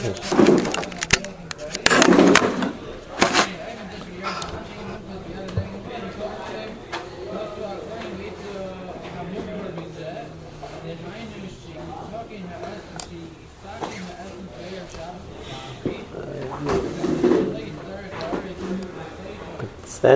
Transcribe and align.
Stand 0.00 0.16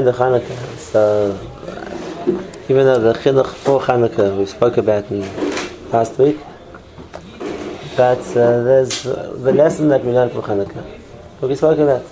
the 0.07 0.13
Hanukkah. 0.13 0.79
So, 0.79 1.39
even 2.71 2.87
though 2.87 3.01
the 3.01 3.13
chinuch 3.13 3.49
for 3.49 3.83
Hanukkah 3.83 4.39
we 4.39 4.47
spoke 4.47 4.79
about 4.79 5.11
in 5.11 5.21
last 5.93 6.19
week, 6.19 6.39
but 7.97 8.19
uh, 8.31 8.63
there's 8.63 9.03
the 9.05 9.53
lesson 9.53 9.89
that 9.89 10.05
we 10.05 10.13
learned 10.13 10.33
from 10.33 10.43
Hanukkah. 10.43 10.85
What 11.39 11.49
we 11.49 11.55
spoke 11.55 11.79
about 11.79 12.05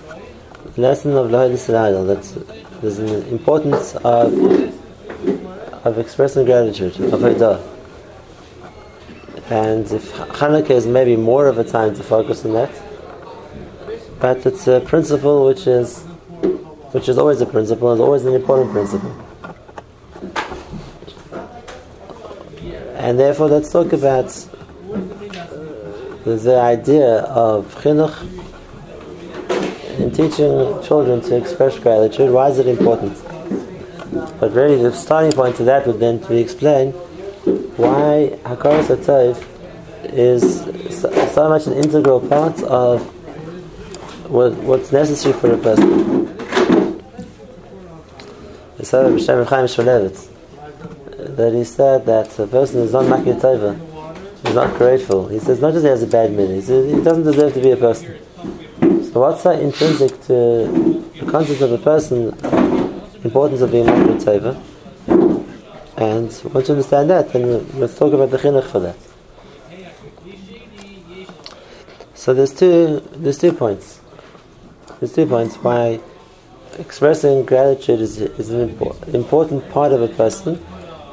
the 0.75 0.81
lesson 0.81 1.17
of 1.17 1.31
Lohid 1.31 1.53
Israel. 1.53 2.05
That 2.05 2.23
there's 2.81 2.99
an 2.99 3.27
importance 3.29 3.95
of 3.97 4.33
of 5.85 5.99
expressing 5.99 6.45
gratitude 6.45 6.95
of 7.13 7.21
Haidah. 7.21 7.61
And 9.51 9.91
if 9.91 10.13
Hanukkah 10.13 10.71
is 10.71 10.87
maybe 10.87 11.17
more 11.17 11.49
of 11.49 11.59
a 11.59 11.65
time 11.65 11.95
to 11.97 12.03
focus 12.03 12.45
on 12.45 12.53
that, 12.53 12.71
but 14.21 14.47
it's 14.47 14.67
a 14.69 14.81
principle 14.81 15.47
which 15.47 15.67
is 15.67 16.05
which 16.93 17.09
is 17.09 17.19
always 17.19 17.41
a 17.41 17.47
principle, 17.47 17.93
is 17.93 18.01
always 18.01 18.25
an 18.25 18.35
important 18.35 18.71
principle. 18.71 19.15
And 22.95 23.19
therefore, 23.19 23.49
let's 23.49 23.73
talk 23.73 23.93
about 23.93 24.31
the 26.25 26.59
idea 26.61 27.21
of 27.23 27.75
chinuch 27.83 28.17
in 29.99 30.11
teaching 30.11 30.83
children 30.83 31.21
to 31.21 31.37
express 31.37 31.79
gratitude. 31.79 32.31
Why 32.31 32.49
is 32.49 32.59
it 32.59 32.67
important? 32.67 33.17
But 34.39 34.53
really, 34.53 34.83
the 34.83 34.93
starting 34.93 35.33
point 35.33 35.57
to 35.57 35.65
that 35.65 35.87
would 35.87 36.01
then 36.01 36.21
to 36.21 36.37
explain 36.37 36.93
why 37.77 38.39
Hakaras 38.45 38.89
Hatov 38.95 39.43
is 40.13 40.65
so 41.33 41.49
much 41.49 41.67
an 41.67 41.73
integral 41.75 42.21
part 42.21 42.63
of 42.63 43.01
what's 44.31 44.93
necessary 44.93 45.35
for 45.35 45.53
a 45.53 45.59
person. 45.59 46.29
Chaim 48.83 49.65
uh, 49.65 50.09
that 51.37 51.53
he 51.55 51.65
said 51.65 52.05
that 52.07 52.39
a 52.39 52.47
person 52.47 52.81
is 52.81 52.93
not 52.93 53.05
makir 53.05 53.41
tova, 53.41 53.92
is 54.45 54.55
not 54.55 54.75
grateful. 54.77 55.29
He 55.29 55.39
says 55.39 55.61
not 55.61 55.73
just 55.73 55.85
he 55.85 55.91
has 55.91 56.03
a 56.03 56.07
bad 56.07 56.33
minute, 56.33 56.57
he 56.57 56.61
says 56.63 56.93
he 56.93 57.01
doesn't 57.03 57.25
deserve 57.25 57.55
to 57.55 57.61
be 57.61 57.71
a 57.71 57.77
person. 57.77 58.19
So 59.13 59.21
what's 59.21 59.43
that 59.43 59.61
intrinsic 59.61 60.11
to 60.23 61.11
the 61.21 61.31
concept 61.31 61.61
of 61.61 61.73
a 61.73 61.79
person, 61.79 62.29
importance 63.25 63.61
of 63.61 63.71
being 63.71 63.87
makir 63.87 64.19
tova? 64.25 64.63
And 65.99 66.27
once 66.55 66.69
you 66.69 66.75
understand 66.75 67.11
that, 67.11 67.33
then 67.33 67.79
let's 67.79 67.97
talk 67.97 68.13
about 68.13 68.31
the 68.31 68.39
chinuch 68.39 68.65
for 68.65 68.81
that. 68.81 68.97
So 72.15 72.33
there's 72.33 72.55
two 72.55 73.01
there's 73.13 73.39
two 73.39 73.53
points. 73.53 74.01
There's 74.99 75.13
two 75.13 75.27
points 75.27 75.57
why 75.57 76.01
expressing 76.79 77.45
gratitude 77.45 78.01
is, 78.01 78.19
is 78.19 78.51
an 78.51 78.71
important 79.15 79.69
part 79.71 79.93
of 79.93 80.01
a 80.01 80.09
person, 80.09 80.65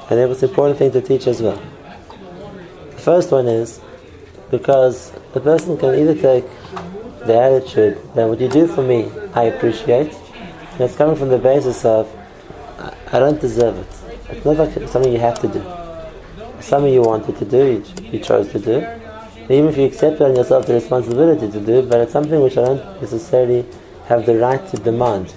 and 0.10 0.20
it 0.20 0.28
was 0.30 0.42
an 0.44 0.50
important 0.50 0.80
thing 0.80 0.92
to 0.92 1.02
teach 1.02 1.28
as 1.28 1.42
well. 1.42 1.62
The 3.00 3.06
first 3.06 3.32
one 3.32 3.48
is 3.48 3.80
because 4.52 5.14
the 5.34 5.40
person 5.40 5.78
can 5.78 5.96
either 5.96 6.16
take 6.16 6.44
the 7.26 7.40
attitude 7.40 7.98
that 8.14 8.28
what 8.28 8.42
you 8.42 8.50
do 8.50 8.68
for 8.68 8.84
me, 8.84 9.10
I 9.34 9.44
appreciate, 9.44 10.14
and 10.74 10.82
it's 10.82 10.98
coming 10.98 11.16
from 11.16 11.30
the 11.30 11.38
basis 11.38 11.86
of 11.86 12.14
I 12.78 13.20
don't 13.20 13.40
deserve 13.40 13.78
it. 13.78 14.36
It's 14.36 14.44
not 14.44 14.58
like 14.58 14.90
something 14.90 15.14
you 15.14 15.20
have 15.20 15.40
to 15.40 15.48
do. 15.48 15.64
It's 16.58 16.68
something 16.68 16.92
you 16.92 17.02
wanted 17.02 17.38
to 17.38 17.46
do, 17.46 17.82
you, 18.12 18.20
chose 18.20 18.52
to 18.52 18.60
do. 18.60 18.80
And 18.82 19.50
even 19.50 19.70
if 19.70 19.78
you 19.78 19.86
accept 19.86 20.20
on 20.20 20.36
yourself 20.36 20.66
the 20.66 20.74
responsibility 20.74 21.50
to 21.50 21.60
do, 21.62 21.84
but 21.84 22.02
it's 22.02 22.12
something 22.12 22.42
which 22.42 22.58
I 22.58 22.66
don't 22.66 23.02
necessarily 23.02 23.66
have 24.08 24.26
the 24.26 24.36
right 24.36 24.68
to 24.72 24.78
demand. 24.78 25.34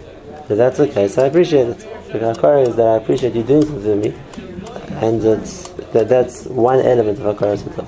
So 0.49 0.57
that's 0.57 0.81
okay. 0.81 1.07
So 1.07 1.23
I 1.23 1.27
appreciate 1.29 1.69
it. 1.69 1.79
The 2.11 2.59
is 2.59 2.75
that 2.75 2.89
I 2.89 2.97
appreciate 2.97 3.37
you 3.37 3.45
doing 3.45 3.65
something 3.65 4.03
for 4.03 4.09
me, 4.09 4.15
and 5.01 5.23
that's 5.23 5.72
that, 5.93 6.09
that's 6.09 6.47
one 6.47 6.81
element 6.81 7.19
of 7.19 7.37
Hakaras 7.37 7.63
Hatov. 7.63 7.87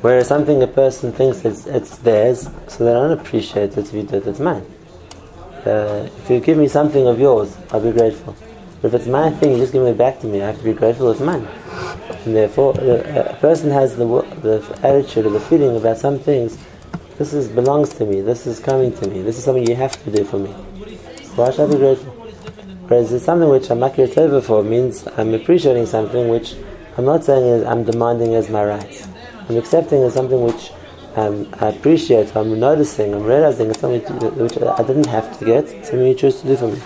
Whereas 0.00 0.28
something 0.28 0.62
a 0.62 0.66
person 0.66 1.12
thinks 1.12 1.44
it's, 1.44 1.66
it's 1.66 1.98
theirs, 1.98 2.48
so 2.68 2.84
they 2.84 2.92
don't 2.92 3.10
appreciate 3.10 3.76
it 3.76 3.78
if 3.78 3.92
you 3.92 4.04
do 4.04 4.16
it, 4.16 4.26
it's 4.26 4.38
mine. 4.38 4.64
Uh, 5.66 6.08
if 6.18 6.30
you 6.30 6.40
give 6.40 6.56
me 6.56 6.68
something 6.68 7.06
of 7.06 7.18
yours, 7.18 7.56
I'll 7.72 7.80
be 7.80 7.92
grateful. 7.92 8.36
But 8.80 8.88
if 8.88 9.00
it's 9.00 9.08
my 9.08 9.30
thing, 9.30 9.52
you 9.52 9.58
just 9.58 9.72
give 9.72 9.82
it 9.82 9.98
back 9.98 10.20
to 10.20 10.26
me, 10.26 10.40
I 10.40 10.46
have 10.46 10.58
to 10.58 10.64
be 10.64 10.72
grateful 10.72 11.10
it's 11.10 11.20
mine. 11.20 11.46
And 12.24 12.36
therefore, 12.36 12.78
uh, 12.80 13.32
a 13.32 13.36
person 13.40 13.70
has 13.70 13.96
the, 13.96 14.06
the 14.42 14.78
attitude 14.82 15.26
or 15.26 15.30
the 15.30 15.40
feeling 15.40 15.76
about 15.76 15.98
some 15.98 16.18
things 16.18 16.56
this 17.18 17.32
is 17.32 17.48
belongs 17.48 17.90
to 17.94 18.06
me. 18.06 18.20
This 18.20 18.46
is 18.46 18.60
coming 18.60 18.92
to 18.98 19.08
me. 19.08 19.22
This 19.22 19.38
is 19.38 19.44
something 19.44 19.66
you 19.66 19.74
have 19.74 20.00
to 20.04 20.10
do 20.10 20.22
for 20.22 20.38
me. 20.38 20.50
Why 21.34 21.50
should 21.50 21.68
I 21.68 21.72
be 21.72 21.78
grateful? 21.78 22.27
Whereas 22.88 23.12
it's 23.12 23.26
something 23.26 23.50
which 23.50 23.70
I'm 23.70 23.80
makir 23.80 24.08
tova 24.08 24.42
for 24.42 24.64
means 24.64 25.06
I'm 25.18 25.34
appreciating 25.34 25.84
something 25.84 26.28
which 26.28 26.54
I'm 26.96 27.04
not 27.04 27.22
saying 27.22 27.44
is 27.44 27.66
I'm 27.66 27.84
demanding 27.84 28.34
as 28.34 28.48
my 28.48 28.64
rights. 28.64 29.06
I'm 29.48 29.58
accepting 29.58 30.02
as 30.02 30.14
something 30.14 30.42
which 30.42 30.70
um, 31.14 31.46
I 31.60 31.68
appreciate. 31.68 32.34
I'm 32.34 32.58
noticing. 32.58 33.14
I'm 33.14 33.24
realizing 33.24 33.68
it's 33.68 33.80
something 33.80 34.00
which 34.36 34.56
I 34.56 34.82
didn't 34.82 35.06
have 35.06 35.38
to 35.38 35.44
get. 35.44 35.68
Something 35.84 36.06
you 36.06 36.14
choose 36.14 36.40
to 36.40 36.46
do 36.46 36.56
for 36.56 36.68
me. 36.68 36.80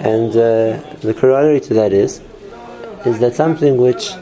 And 0.00 0.30
uh, 0.30 0.80
the 1.00 1.14
corollary 1.18 1.60
to 1.60 1.74
that 1.74 1.92
is, 1.92 2.20
is 3.06 3.18
that 3.20 3.34
something 3.34 3.78
which, 3.78 4.12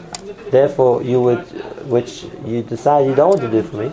therefore, 0.51 1.03
you 1.03 1.21
would 1.21 1.45
which 1.87 2.25
you 2.45 2.63
decide 2.63 3.07
you 3.07 3.15
don't 3.15 3.29
want 3.29 3.41
to 3.41 3.51
do 3.51 3.61
for 3.61 3.77
me. 3.77 3.89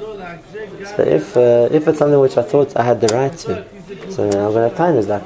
So 0.97 1.03
if 1.03 1.37
uh, 1.37 1.69
if 1.71 1.89
it's 1.89 1.99
something 1.99 2.21
which 2.21 2.37
I 2.37 2.43
thought 2.43 2.77
I 2.77 2.85
had 2.85 3.01
the 3.01 3.09
right 3.09 3.37
to, 3.39 3.74
so 4.11 4.29
now 4.31 4.47
I'm 4.47 4.53
going 4.53 4.55
to 4.55 4.69
have 4.69 4.77
time 4.77 4.97
is 4.97 5.09
like, 5.09 5.23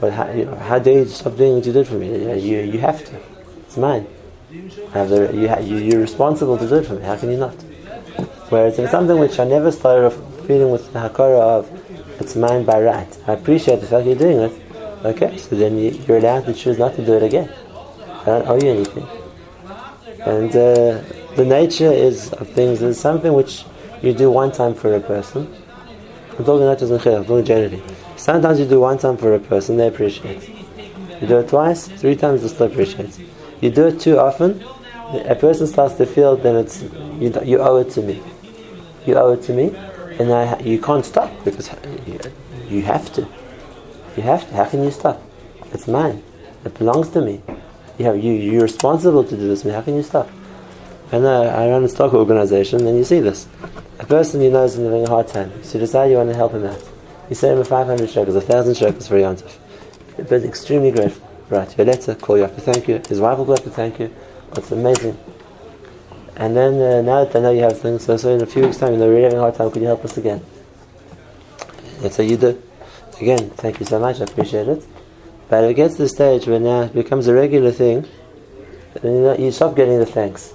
but 0.00 0.12
how, 0.12 0.30
you 0.30 0.44
know, 0.44 0.56
how 0.56 0.78
dare 0.78 1.00
you 1.00 1.06
stop 1.06 1.36
doing 1.36 1.56
what 1.56 1.66
you 1.66 1.72
did 1.72 1.86
for 1.86 1.94
me? 1.94 2.08
You 2.40 2.60
you 2.60 2.78
have 2.80 3.04
to. 3.04 3.20
It's 3.66 3.76
mine. 3.76 4.06
Have 4.92 5.08
the 5.08 5.30
you, 5.32 5.48
you, 5.64 5.76
you're 5.78 6.00
responsible 6.00 6.58
to 6.58 6.68
do 6.68 6.76
it 6.76 6.86
for 6.86 6.94
me. 6.94 7.02
How 7.02 7.16
can 7.16 7.30
you 7.30 7.38
not? 7.38 7.54
Whereas 8.50 8.74
if 8.74 8.80
it's 8.80 8.90
something 8.90 9.18
which 9.18 9.38
I 9.38 9.44
never 9.44 9.70
started 9.72 10.06
of 10.06 10.46
feeling 10.46 10.70
with 10.70 10.92
the 10.92 10.98
hakara 10.98 11.40
of, 11.40 12.20
it's 12.20 12.36
mine 12.36 12.64
by 12.64 12.82
right. 12.82 13.18
I 13.26 13.32
appreciate 13.32 13.80
the 13.80 13.86
fact 13.86 14.06
you're 14.06 14.14
doing 14.14 14.40
it. 14.40 14.52
Okay, 15.04 15.36
so 15.38 15.56
then 15.56 15.78
you, 15.78 15.98
are 16.08 16.18
allowed 16.18 16.46
to 16.46 16.54
choose 16.54 16.78
not 16.78 16.94
to 16.96 17.04
do 17.04 17.14
it 17.14 17.22
again. 17.22 17.52
I 18.22 18.24
don't 18.24 18.48
owe 18.48 18.60
you 18.60 18.70
anything. 18.70 19.06
And 20.26 20.50
uh, 20.50 21.02
the 21.34 21.44
nature 21.44 21.90
is 21.90 22.32
of 22.34 22.48
things 22.50 22.82
is 22.82 23.00
something 23.00 23.32
which 23.32 23.64
you 24.02 24.12
do 24.12 24.30
one 24.30 24.52
time 24.52 24.74
for 24.74 24.94
a 24.94 25.00
person. 25.00 25.52
I'm 26.38 26.44
talking 26.44 26.66
not 26.66 26.78
just 26.78 26.90
in 27.06 27.14
I'm 27.14 27.24
talking 27.24 27.44
generally. 27.44 27.82
Sometimes 28.16 28.58
you 28.58 28.66
do 28.66 28.80
one 28.80 28.98
time 28.98 29.16
for 29.16 29.34
a 29.34 29.38
person, 29.38 29.76
they 29.76 29.88
appreciate. 29.88 30.48
You 31.20 31.26
do 31.26 31.38
it 31.38 31.48
twice, 31.48 31.88
three 31.88 32.16
times, 32.16 32.42
they 32.42 32.48
still 32.48 32.66
appreciate. 32.66 33.18
You 33.60 33.70
do 33.70 33.86
it 33.86 34.00
too 34.00 34.18
often, 34.18 34.62
a 35.12 35.34
person 35.34 35.66
starts 35.66 35.94
to 35.94 36.06
feel 36.06 36.36
then 36.36 36.56
it's 36.56 36.82
you, 37.20 37.32
you 37.44 37.58
owe 37.58 37.76
it 37.76 37.90
to 37.90 38.02
me. 38.02 38.22
You 39.06 39.16
owe 39.16 39.32
it 39.32 39.42
to 39.42 39.52
me, 39.52 39.74
and 40.18 40.32
I, 40.32 40.58
you 40.60 40.80
can't 40.80 41.04
stop 41.04 41.30
because 41.44 41.68
uh, 41.70 41.76
you, 42.06 42.18
you 42.68 42.82
have 42.82 43.12
to. 43.14 43.28
You 44.16 44.22
have 44.22 44.48
to. 44.48 44.54
How 44.54 44.64
can 44.64 44.82
you 44.82 44.90
stop? 44.90 45.20
It's 45.72 45.86
mine. 45.86 46.22
It 46.64 46.74
belongs 46.78 47.10
to 47.10 47.20
me. 47.20 47.42
You 47.98 48.06
have 48.06 48.22
you. 48.22 48.32
You're 48.32 48.62
responsible 48.62 49.24
to 49.24 49.36
do 49.36 49.48
this. 49.48 49.64
Me. 49.64 49.72
How 49.72 49.82
can 49.82 49.96
you 49.96 50.02
stop? 50.02 50.28
And 51.12 51.26
uh, 51.26 51.42
I 51.42 51.68
run 51.68 51.84
a 51.84 51.88
stock 51.88 52.14
organization, 52.14 52.86
and 52.86 52.96
you 52.96 53.04
see 53.04 53.20
this. 53.20 53.46
A 53.98 54.06
person 54.06 54.40
you 54.40 54.50
know 54.50 54.64
is 54.64 54.76
having 54.76 55.04
a 55.04 55.08
hard 55.08 55.28
time. 55.28 55.62
So 55.62 55.74
you 55.74 55.80
decide 55.80 56.10
you 56.10 56.16
want 56.16 56.30
to 56.30 56.34
help 56.34 56.52
him 56.52 56.64
out. 56.64 56.82
You 57.28 57.36
send 57.36 57.52
him 57.52 57.58
a 57.60 57.64
500 57.66 58.08
shekels, 58.08 58.34
1,000 58.34 58.74
shekels 58.74 59.08
for 59.08 59.16
Yontif. 59.16 59.58
But 60.16 60.42
extremely 60.42 60.90
grateful. 60.90 61.28
Right, 61.50 61.76
your 61.76 61.86
letter, 61.86 62.14
call 62.14 62.38
you 62.38 62.44
up 62.44 62.54
to 62.54 62.62
thank 62.62 62.88
you. 62.88 63.02
His 63.06 63.20
wife 63.20 63.36
will 63.36 63.44
go 63.44 63.52
up 63.52 63.62
to 63.64 63.70
thank 63.70 63.98
you. 63.98 64.14
It's 64.56 64.72
amazing. 64.72 65.18
And 66.36 66.56
then 66.56 66.80
uh, 66.80 67.02
now 67.02 67.24
that 67.24 67.36
I 67.36 67.40
know 67.40 67.50
you 67.50 67.60
have 67.60 67.78
things, 67.78 68.06
so, 68.06 68.16
so 68.16 68.30
in 68.34 68.40
a 68.40 68.46
few 68.46 68.62
weeks' 68.62 68.78
time, 68.78 68.94
you 68.94 68.98
know, 68.98 69.08
we're 69.08 69.22
having 69.22 69.36
a 69.36 69.42
hard 69.42 69.54
time, 69.54 69.70
could 69.70 69.82
you 69.82 69.88
help 69.88 70.02
us 70.06 70.16
again? 70.16 70.42
That's 72.00 72.16
how 72.16 72.22
you 72.22 72.38
do. 72.38 72.60
Again, 73.20 73.50
thank 73.50 73.80
you 73.80 73.86
so 73.86 73.98
much, 73.98 74.20
I 74.20 74.24
appreciate 74.24 74.66
it. 74.66 74.82
But 75.50 75.64
it 75.64 75.74
gets 75.74 75.96
to 75.96 76.04
the 76.04 76.08
stage 76.08 76.46
where 76.46 76.58
now 76.58 76.82
it 76.82 76.94
becomes 76.94 77.26
a 77.26 77.34
regular 77.34 77.70
thing, 77.70 78.08
and 78.94 79.04
you, 79.04 79.20
know, 79.20 79.36
you 79.36 79.52
stop 79.52 79.76
getting 79.76 79.98
the 79.98 80.06
thanks 80.06 80.54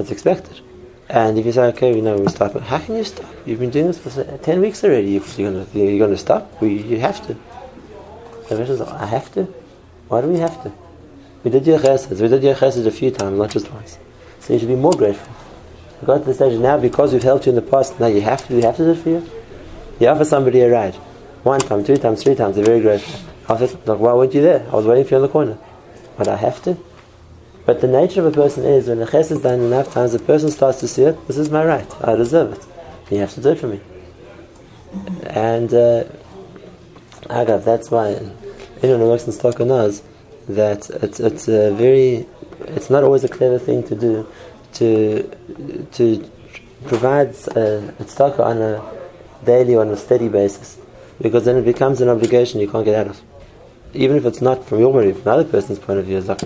as 0.00 0.10
expected. 0.10 0.60
And 1.08 1.38
if 1.38 1.44
you 1.44 1.52
say, 1.52 1.62
okay, 1.72 1.94
you 1.94 2.02
know, 2.02 2.16
we 2.16 2.28
stop, 2.28 2.58
how 2.60 2.78
can 2.78 2.96
you 2.96 3.04
stop? 3.04 3.26
You've 3.44 3.58
been 3.58 3.70
doing 3.70 3.88
this 3.88 3.98
for 3.98 4.38
10 4.38 4.60
weeks 4.60 4.84
already. 4.84 5.10
You're 5.10 5.20
going 5.20 5.66
you're 5.74 6.06
to 6.06 6.16
stop? 6.16 6.60
We, 6.60 6.82
you 6.82 7.00
have 7.00 7.24
to. 7.26 7.34
The 7.34 8.56
question 8.56 8.62
is, 8.62 8.80
I 8.80 9.06
have 9.06 9.32
to? 9.34 9.44
Why 10.08 10.20
do 10.20 10.28
we 10.28 10.38
have 10.38 10.62
to? 10.62 10.72
We 11.42 11.50
did 11.50 11.66
your 11.66 11.78
chesed. 11.78 12.20
We 12.20 12.28
did 12.28 12.42
your 12.42 12.54
chesed 12.54 12.86
a 12.86 12.90
few 12.90 13.10
times, 13.10 13.38
not 13.38 13.50
just 13.50 13.70
once. 13.72 13.98
So 14.40 14.52
you 14.52 14.58
should 14.58 14.68
be 14.68 14.76
more 14.76 14.92
grateful. 14.92 15.34
We 16.00 16.06
got 16.06 16.18
to 16.18 16.24
the 16.24 16.34
stage 16.34 16.58
now 16.58 16.78
because 16.78 17.12
we've 17.12 17.22
helped 17.22 17.46
you 17.46 17.50
in 17.50 17.56
the 17.56 17.62
past. 17.62 17.98
Now 17.98 18.06
you 18.06 18.20
have 18.20 18.46
to. 18.46 18.54
You 18.54 18.62
have 18.62 18.76
to 18.76 18.84
do 18.84 18.90
it 18.92 19.02
for 19.02 19.08
you. 19.08 19.30
You 19.98 20.08
offer 20.08 20.24
somebody 20.24 20.60
a 20.60 20.70
ride, 20.70 20.94
one 21.42 21.60
time, 21.60 21.84
two 21.84 21.96
times, 21.96 22.22
three 22.22 22.34
times. 22.34 22.56
They're 22.56 22.64
very 22.64 22.80
grateful. 22.80 23.20
I 23.48 23.58
said, 23.58 23.86
like, 23.86 23.98
why 23.98 24.12
weren't 24.14 24.32
you 24.32 24.42
there? 24.42 24.66
I 24.70 24.76
was 24.76 24.86
waiting 24.86 25.04
for 25.04 25.10
you 25.10 25.16
on 25.16 25.22
the 25.22 25.28
corner. 25.28 25.58
But 26.16 26.28
I 26.28 26.36
have 26.36 26.62
to. 26.62 26.76
But 27.66 27.80
the 27.80 27.88
nature 27.88 28.26
of 28.26 28.32
a 28.32 28.36
person 28.42 28.64
is 28.64 28.88
when 28.88 28.98
the 28.98 29.06
ches 29.06 29.30
is 29.30 29.42
done 29.42 29.60
enough 29.60 29.92
times, 29.92 30.12
the 30.12 30.18
person 30.18 30.50
starts 30.50 30.80
to 30.80 30.88
see 30.88 31.02
it. 31.02 31.26
This 31.26 31.36
is 31.36 31.50
my 31.50 31.64
right. 31.64 31.90
I 32.02 32.16
deserve 32.16 32.52
it. 32.54 32.66
You 33.10 33.18
have 33.18 33.34
to 33.34 33.40
do 33.40 33.50
it 33.50 33.58
for 33.58 33.68
me. 33.68 33.80
And 35.24 35.72
uh, 35.72 36.04
Agav, 37.28 37.64
that's 37.64 37.90
why 37.90 38.14
anyone 38.82 39.00
who 39.00 39.08
works 39.08 39.26
in 39.26 39.32
Stocker 39.32 39.66
knows 39.66 40.02
that 40.48 40.90
it's, 41.02 41.20
it's 41.20 41.48
a 41.48 41.72
very, 41.72 42.26
it's 42.60 42.90
not 42.90 43.04
always 43.04 43.24
a 43.24 43.28
clever 43.28 43.58
thing 43.58 43.82
to 43.84 43.94
do 43.94 44.26
to 44.74 45.22
to 45.92 46.30
provide 46.86 47.28
a, 47.28 47.88
a 47.98 48.04
tzedakah 48.04 48.40
on 48.40 48.62
a 48.62 48.82
daily 49.44 49.74
or 49.74 49.82
on 49.82 49.88
a 49.88 49.96
steady 49.96 50.28
basis, 50.28 50.78
because 51.20 51.44
then 51.44 51.56
it 51.56 51.64
becomes 51.64 52.00
an 52.00 52.08
obligation 52.08 52.60
you 52.60 52.70
can't 52.70 52.84
get 52.84 52.94
out 52.94 53.08
of. 53.08 53.20
Even 53.92 54.16
if 54.16 54.24
it's 54.24 54.40
not 54.40 54.64
from 54.64 54.78
your 54.78 54.92
point 54.92 55.08
of 55.08 55.14
view, 55.14 55.22
from 55.22 55.32
another 55.32 55.50
person's 55.50 55.78
point 55.78 55.98
of 55.98 56.06
view, 56.06 56.18
it's 56.18 56.28
like 56.28 56.42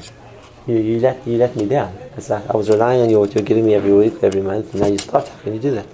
you, 0.66 0.76
you 0.76 1.00
let 1.00 1.26
you 1.26 1.36
let 1.36 1.54
me 1.56 1.66
down. 1.66 1.96
It's 2.16 2.30
like 2.30 2.48
I 2.48 2.56
was 2.56 2.68
relying 2.70 3.02
on 3.02 3.10
you, 3.10 3.20
what 3.20 3.34
you're 3.34 3.44
giving 3.44 3.66
me 3.66 3.74
every 3.74 3.92
week, 3.92 4.14
every 4.22 4.42
month, 4.42 4.72
and 4.72 4.82
now 4.82 4.88
you 4.88 4.98
stop. 4.98 5.28
How 5.28 5.38
can 5.40 5.54
you 5.54 5.60
do 5.60 5.70
that? 5.72 5.86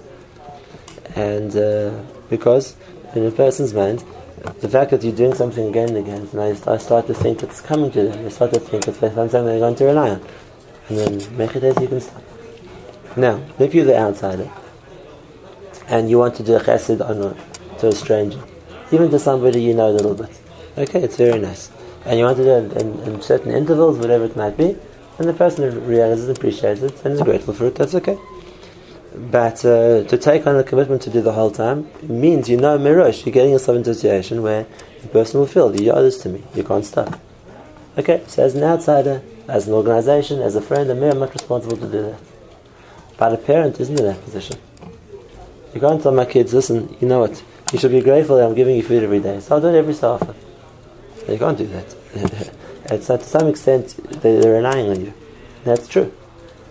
And 1.15 1.55
uh, 1.55 2.03
because 2.29 2.75
in 3.15 3.25
a 3.25 3.31
person's 3.31 3.73
mind, 3.73 4.03
the 4.59 4.69
fact 4.69 4.91
that 4.91 5.03
you're 5.03 5.15
doing 5.15 5.35
something 5.35 5.67
again 5.67 5.89
and 5.89 5.97
again, 5.97 6.29
now 6.33 6.47
you 6.47 6.55
start, 6.55 6.81
start 6.81 7.07
to 7.07 7.13
think 7.13 7.43
it's 7.43 7.61
coming 7.61 7.91
to 7.91 8.03
them. 8.03 8.23
You 8.23 8.29
start 8.29 8.53
to 8.53 8.59
think 8.59 8.87
it's 8.87 8.99
something 8.99 9.45
they're 9.45 9.59
going 9.59 9.75
to 9.75 9.85
rely 9.85 10.09
on, 10.11 10.21
and 10.89 10.97
then 10.97 11.37
make 11.37 11.55
it 11.55 11.63
as 11.63 11.79
you 11.79 11.87
can 11.87 12.01
stop. 12.01 12.23
Now, 13.17 13.43
if 13.59 13.75
you're 13.75 13.85
the 13.85 13.97
outsider 13.97 14.49
and 15.87 16.09
you 16.09 16.17
want 16.17 16.35
to 16.35 16.43
do 16.43 16.55
a 16.55 16.59
chesed 16.59 17.07
on 17.07 17.21
a, 17.21 17.77
to 17.79 17.89
a 17.89 17.91
stranger, 17.91 18.41
even 18.91 19.11
to 19.11 19.19
somebody 19.19 19.61
you 19.61 19.73
know 19.73 19.89
a 19.89 19.91
little 19.91 20.15
bit, 20.15 20.31
okay, 20.77 21.03
it's 21.03 21.17
very 21.17 21.39
nice. 21.39 21.69
And 22.05 22.17
you 22.17 22.25
want 22.25 22.37
to 22.37 22.43
do 22.43 22.49
it 22.49 22.81
in, 22.81 22.99
in 23.01 23.21
certain 23.21 23.51
intervals, 23.51 23.97
whatever 23.97 24.25
it 24.25 24.35
might 24.35 24.57
be, 24.57 24.75
and 25.19 25.29
the 25.29 25.33
person 25.33 25.85
realizes 25.85 26.29
appreciates 26.29 26.81
it 26.81 27.05
and 27.05 27.13
is 27.13 27.21
grateful 27.21 27.53
for 27.53 27.67
it, 27.67 27.75
that's 27.75 27.93
okay. 27.95 28.17
But 29.13 29.63
uh, 29.65 30.03
to 30.05 30.17
take 30.17 30.47
on 30.47 30.55
a 30.55 30.63
commitment 30.63 31.01
to 31.03 31.09
do 31.09 31.21
the 31.21 31.33
whole 31.33 31.51
time 31.51 31.89
means 32.01 32.49
you 32.49 32.57
know 32.57 32.77
Mirosh, 32.79 33.25
you're 33.25 33.33
getting 33.33 33.51
yourself 33.51 33.77
into 33.77 33.91
a 33.91 33.93
situation 33.93 34.41
where 34.41 34.65
the 35.01 35.09
person 35.09 35.39
will 35.39 35.47
feel 35.47 35.79
you 35.79 35.91
owe 35.91 36.01
this 36.01 36.21
to 36.23 36.29
me, 36.29 36.43
you 36.55 36.63
can't 36.63 36.85
stop. 36.85 37.19
Okay, 37.97 38.23
so 38.27 38.43
as 38.43 38.55
an 38.55 38.63
outsider, 38.63 39.21
as 39.47 39.67
an 39.67 39.73
organization, 39.73 40.41
as 40.41 40.55
a 40.55 40.61
friend, 40.61 40.89
I'm 40.89 40.99
very 40.99 41.13
much 41.13 41.33
responsible 41.33 41.75
to 41.77 41.87
do 41.87 42.01
that. 42.03 42.19
But 43.17 43.33
a 43.33 43.37
parent 43.37 43.79
isn't 43.79 43.99
in 43.99 44.05
that 44.05 44.23
position. 44.23 44.57
You 45.73 45.81
can't 45.81 46.01
tell 46.01 46.13
my 46.13 46.25
kids, 46.25 46.53
listen, 46.53 46.95
you 47.01 47.07
know 47.07 47.19
what, 47.19 47.43
you 47.73 47.79
should 47.79 47.91
be 47.91 48.01
grateful 48.01 48.37
that 48.37 48.45
I'm 48.45 48.55
giving 48.55 48.75
you 48.75 48.83
food 48.83 49.03
every 49.03 49.19
day. 49.19 49.39
So 49.41 49.55
I'll 49.55 49.61
do 49.61 49.67
it 49.67 49.75
every 49.75 49.93
so 49.93 50.13
often. 50.13 50.35
You 51.31 51.39
can't 51.39 51.57
do 51.57 51.67
that. 51.67 51.95
it's 52.85 53.09
not, 53.09 53.21
to 53.21 53.25
some 53.25 53.47
extent, 53.47 53.95
they're 54.21 54.53
relying 54.53 54.89
on 54.89 55.01
you. 55.01 55.13
That's 55.63 55.87
true. 55.87 56.13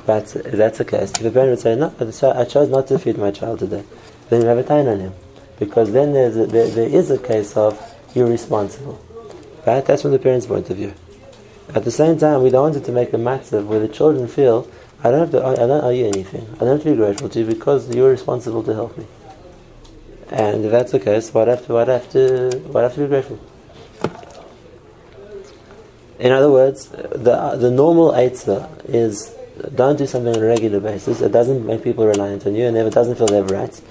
But 0.07 0.27
that's 0.45 0.79
the 0.79 0.85
case. 0.85 1.13
If 1.13 1.25
a 1.25 1.31
parent 1.31 1.51
would 1.51 1.61
say, 1.61 1.77
no, 1.77 1.95
I 1.99 2.45
chose 2.45 2.69
not 2.69 2.87
to 2.89 2.99
feed 2.99 3.19
my 3.19 3.31
child 3.31 3.61
today, 3.61 3.85
then 4.29 4.43
you 4.43 4.49
have 4.49 4.59
a 4.59 4.65
time 4.65 4.87
on 4.89 5.01
him. 5.01 5.13
Because 5.59 5.93
then 5.93 6.13
there's 6.13 6.37
a, 6.37 6.47
there, 6.47 6.69
there 6.69 6.89
is 6.89 7.11
a 7.11 7.19
case 7.19 7.57
of 7.57 7.79
you're 8.15 8.27
responsible. 8.29 9.05
Right? 9.67 9.85
That's 9.85 10.03
from 10.03 10.13
the 10.13 10.19
parent's 10.19 10.47
point 10.47 10.71
of 10.71 10.77
view. 10.77 10.95
At 11.75 11.85
the 11.85 11.91
same 11.91 12.19
time, 12.19 12.43
we 12.43 12.51
don't 12.51 12.63
want 12.63 12.77
it 12.77 12.85
to 12.87 12.93
make 12.93 13.13
a 13.13 13.19
matter 13.19 13.61
where 13.63 13.79
the 13.79 13.89
children 13.89 14.27
feel 14.27 14.69
I 15.03 15.11
don't 15.11 15.21
have 15.21 15.31
to. 15.31 15.45
I 15.45 15.55
don't 15.55 15.83
owe 15.83 15.91
you 15.91 16.07
anything. 16.07 16.47
I 16.57 16.59
don't 16.59 16.77
have 16.77 16.83
to 16.83 16.91
be 16.91 16.97
grateful 16.97 17.31
to 17.31 17.39
you 17.39 17.47
because 17.47 17.95
you're 17.95 18.11
responsible 18.11 18.63
to 18.65 18.75
help 18.75 18.99
me. 18.99 19.07
And 20.29 20.65
if 20.65 20.71
that's 20.71 20.93
the 20.93 21.01
case, 21.01 21.33
what 21.33 21.49
have 21.49 21.65
to? 21.67 21.73
What 21.73 21.89
have 21.89 22.11
to? 22.11 22.51
What 22.67 22.83
have 22.83 22.95
to 22.95 23.01
be 23.01 23.07
grateful? 23.07 23.41
In 26.21 26.33
other 26.33 26.51
words, 26.51 26.87
the 26.89 27.57
the 27.59 27.71
normal 27.71 28.15
answer 28.15 28.69
is 28.87 29.35
don't 29.75 29.97
do 29.97 30.07
something 30.07 30.37
on 30.37 30.43
a 30.43 30.47
regular 30.47 30.81
basis. 30.81 31.21
It 31.21 31.33
doesn't 31.33 31.67
make 31.67 31.83
people 31.83 32.07
reliant 32.07 32.47
on 32.47 32.55
you, 32.55 32.67
and 32.67 32.77
it 32.77 32.93
doesn't 32.93 33.17
feel 33.17 33.27
they 33.27 33.37
have 33.37 33.51
rights, 33.51 33.83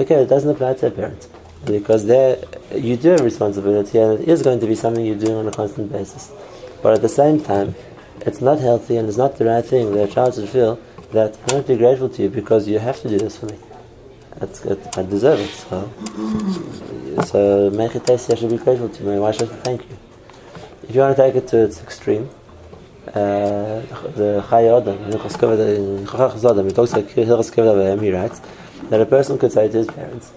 okay, 0.00 0.16
it 0.16 0.28
doesn't 0.28 0.50
apply 0.50 0.74
to 0.74 0.88
a 0.88 0.90
parent 0.90 1.28
because 1.64 2.06
there 2.06 2.38
you 2.74 2.96
do 2.96 3.10
have 3.10 3.20
responsibility, 3.20 3.98
and 3.98 4.20
it 4.20 4.28
is 4.28 4.42
going 4.42 4.60
to 4.60 4.66
be 4.66 4.74
something 4.74 5.04
you're 5.04 5.18
doing 5.18 5.36
on 5.36 5.48
a 5.48 5.52
constant 5.52 5.90
basis. 5.90 6.32
But 6.82 6.94
at 6.94 7.02
the 7.02 7.08
same 7.08 7.42
time, 7.42 7.74
it's 8.20 8.40
not 8.40 8.58
healthy 8.58 8.96
and 8.96 9.08
it's 9.08 9.16
not 9.16 9.36
the 9.36 9.44
right 9.44 9.64
thing 9.64 9.92
that 9.92 10.10
a 10.10 10.12
child 10.12 10.34
should 10.34 10.48
feel 10.48 10.80
that 11.12 11.38
I 11.48 11.54
have 11.54 11.66
to 11.66 11.72
be 11.74 11.78
grateful 11.78 12.08
to 12.08 12.22
you 12.22 12.28
because 12.28 12.68
you 12.68 12.78
have 12.78 13.00
to 13.02 13.08
do 13.08 13.18
this 13.18 13.36
for 13.36 13.46
me. 13.46 13.58
I 14.40 15.02
deserve 15.02 15.40
it. 15.40 15.50
So, 15.50 15.90
so 17.24 17.70
make 17.70 17.94
it 17.94 18.06
tasty. 18.06 18.32
I 18.32 18.36
should 18.36 18.50
be 18.50 18.58
grateful 18.58 18.88
to 18.88 19.02
you. 19.02 19.20
Why 19.20 19.30
should 19.30 19.50
I 19.50 19.56
thank 19.56 19.82
you? 19.88 19.96
If 20.88 20.94
you 20.94 21.00
want 21.00 21.16
to 21.16 21.22
take 21.22 21.34
it 21.34 21.48
to 21.48 21.64
its 21.64 21.82
extreme, 21.82 22.30
uh, 23.08 23.80
the 24.14 24.44
Chayei 24.48 24.80
Adam, 24.80 25.02
in 25.04 25.12
Chochmas 25.18 26.50
Adam, 26.50 26.66
he 26.66 26.72
talks 26.72 26.92
like 26.92 27.06
Hilchas 27.06 27.50
Kevda 27.52 28.00
he 28.00 28.12
writes 28.12 28.40
that 28.90 29.00
a 29.00 29.06
person 29.06 29.38
could 29.38 29.52
say 29.52 29.68
to 29.68 29.78
his 29.78 29.86
parents 29.86 30.32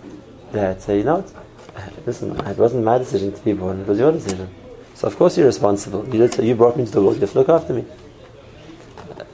that, 0.51 0.81
say, 0.81 0.97
you 0.99 1.03
know 1.03 1.17
what, 1.17 2.05
listen, 2.05 2.39
it 2.47 2.57
wasn't 2.57 2.83
my 2.83 2.97
decision 2.97 3.31
to 3.31 3.41
be 3.43 3.53
born, 3.53 3.81
it 3.81 3.87
was 3.87 3.99
your 3.99 4.11
decision. 4.11 4.49
So 4.95 5.07
of 5.07 5.15
course 5.15 5.37
you're 5.37 5.45
responsible. 5.45 6.03
You, 6.13 6.27
did, 6.27 6.43
you 6.43 6.55
brought 6.55 6.75
me 6.75 6.81
into 6.81 6.93
the 6.93 7.01
world. 7.01 7.15
You 7.15 7.21
have 7.21 7.31
to 7.31 7.39
look 7.39 7.47
after 7.47 7.73
me. 7.73 7.85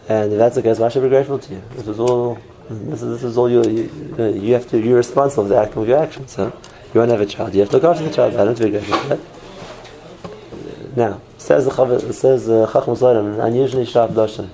And 0.08 0.32
if 0.32 0.38
that's 0.38 0.54
the 0.54 0.62
case, 0.62 0.78
why 0.78 0.90
should 0.90 1.02
I 1.02 1.06
be 1.08 1.10
grateful 1.10 1.40
to 1.40 1.54
you? 1.56 1.64
This 1.72 1.88
is 1.88 2.00
all. 2.00 2.38
This 2.70 3.02
is, 3.02 3.22
this 3.22 3.24
is 3.24 3.36
all 3.36 3.50
you, 3.50 3.64
you. 3.64 4.34
You 4.34 4.54
have 4.54 4.70
to. 4.70 4.80
You're 4.80 4.98
responsible 4.98 5.46
for 5.46 5.50
the 5.50 5.60
outcome 5.60 5.82
of 5.82 5.90
your 5.90 5.98
actions. 5.98 6.34
So 6.34 6.56
you 6.94 7.00
want 7.00 7.10
to 7.10 7.18
have 7.18 7.22
a 7.22 7.26
child. 7.26 7.56
You 7.56 7.62
have 7.62 7.70
to 7.72 7.78
look 7.78 7.84
after 7.84 8.04
the 8.04 8.14
child. 8.14 8.36
I 8.36 8.46
don't 8.46 8.60
be 8.60 8.70
grateful 8.70 8.96
for 8.96 9.08
that. 9.08 9.20
Now 10.96 11.22
says 11.38 11.66
the 11.66 12.14
says 12.14 12.48
Chochmas 12.48 13.10
Adam 13.10 13.34
an 13.34 13.40
unusually 13.42 13.86
sharp 13.86 14.12
lashon. 14.12 14.50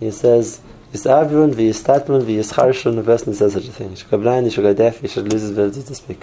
He 0.00 0.10
says. 0.10 0.60
Yisavrun 0.92 1.54
v'yistatlun 1.54 2.22
v'yischarshun, 2.22 2.96
the 2.96 3.02
person 3.02 3.32
says 3.32 3.54
such 3.54 3.66
a 3.66 3.72
thing. 3.72 3.90
You 3.90 3.96
should 3.96 4.10
go 4.10 4.18
blind, 4.18 4.44
you 4.44 4.50
should 4.50 4.62
go 4.62 4.74
deaf, 4.74 5.02
you 5.02 5.08
should 5.08 5.32
lose 5.32 5.40
his 5.40 5.52
ability 5.52 5.82
to 5.84 5.94
speak. 5.94 6.22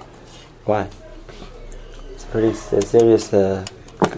Why? 0.63 0.87
It's 2.11 2.23
a 2.23 2.27
pretty 2.27 2.53
serious 2.53 3.33
uh, 3.33 3.65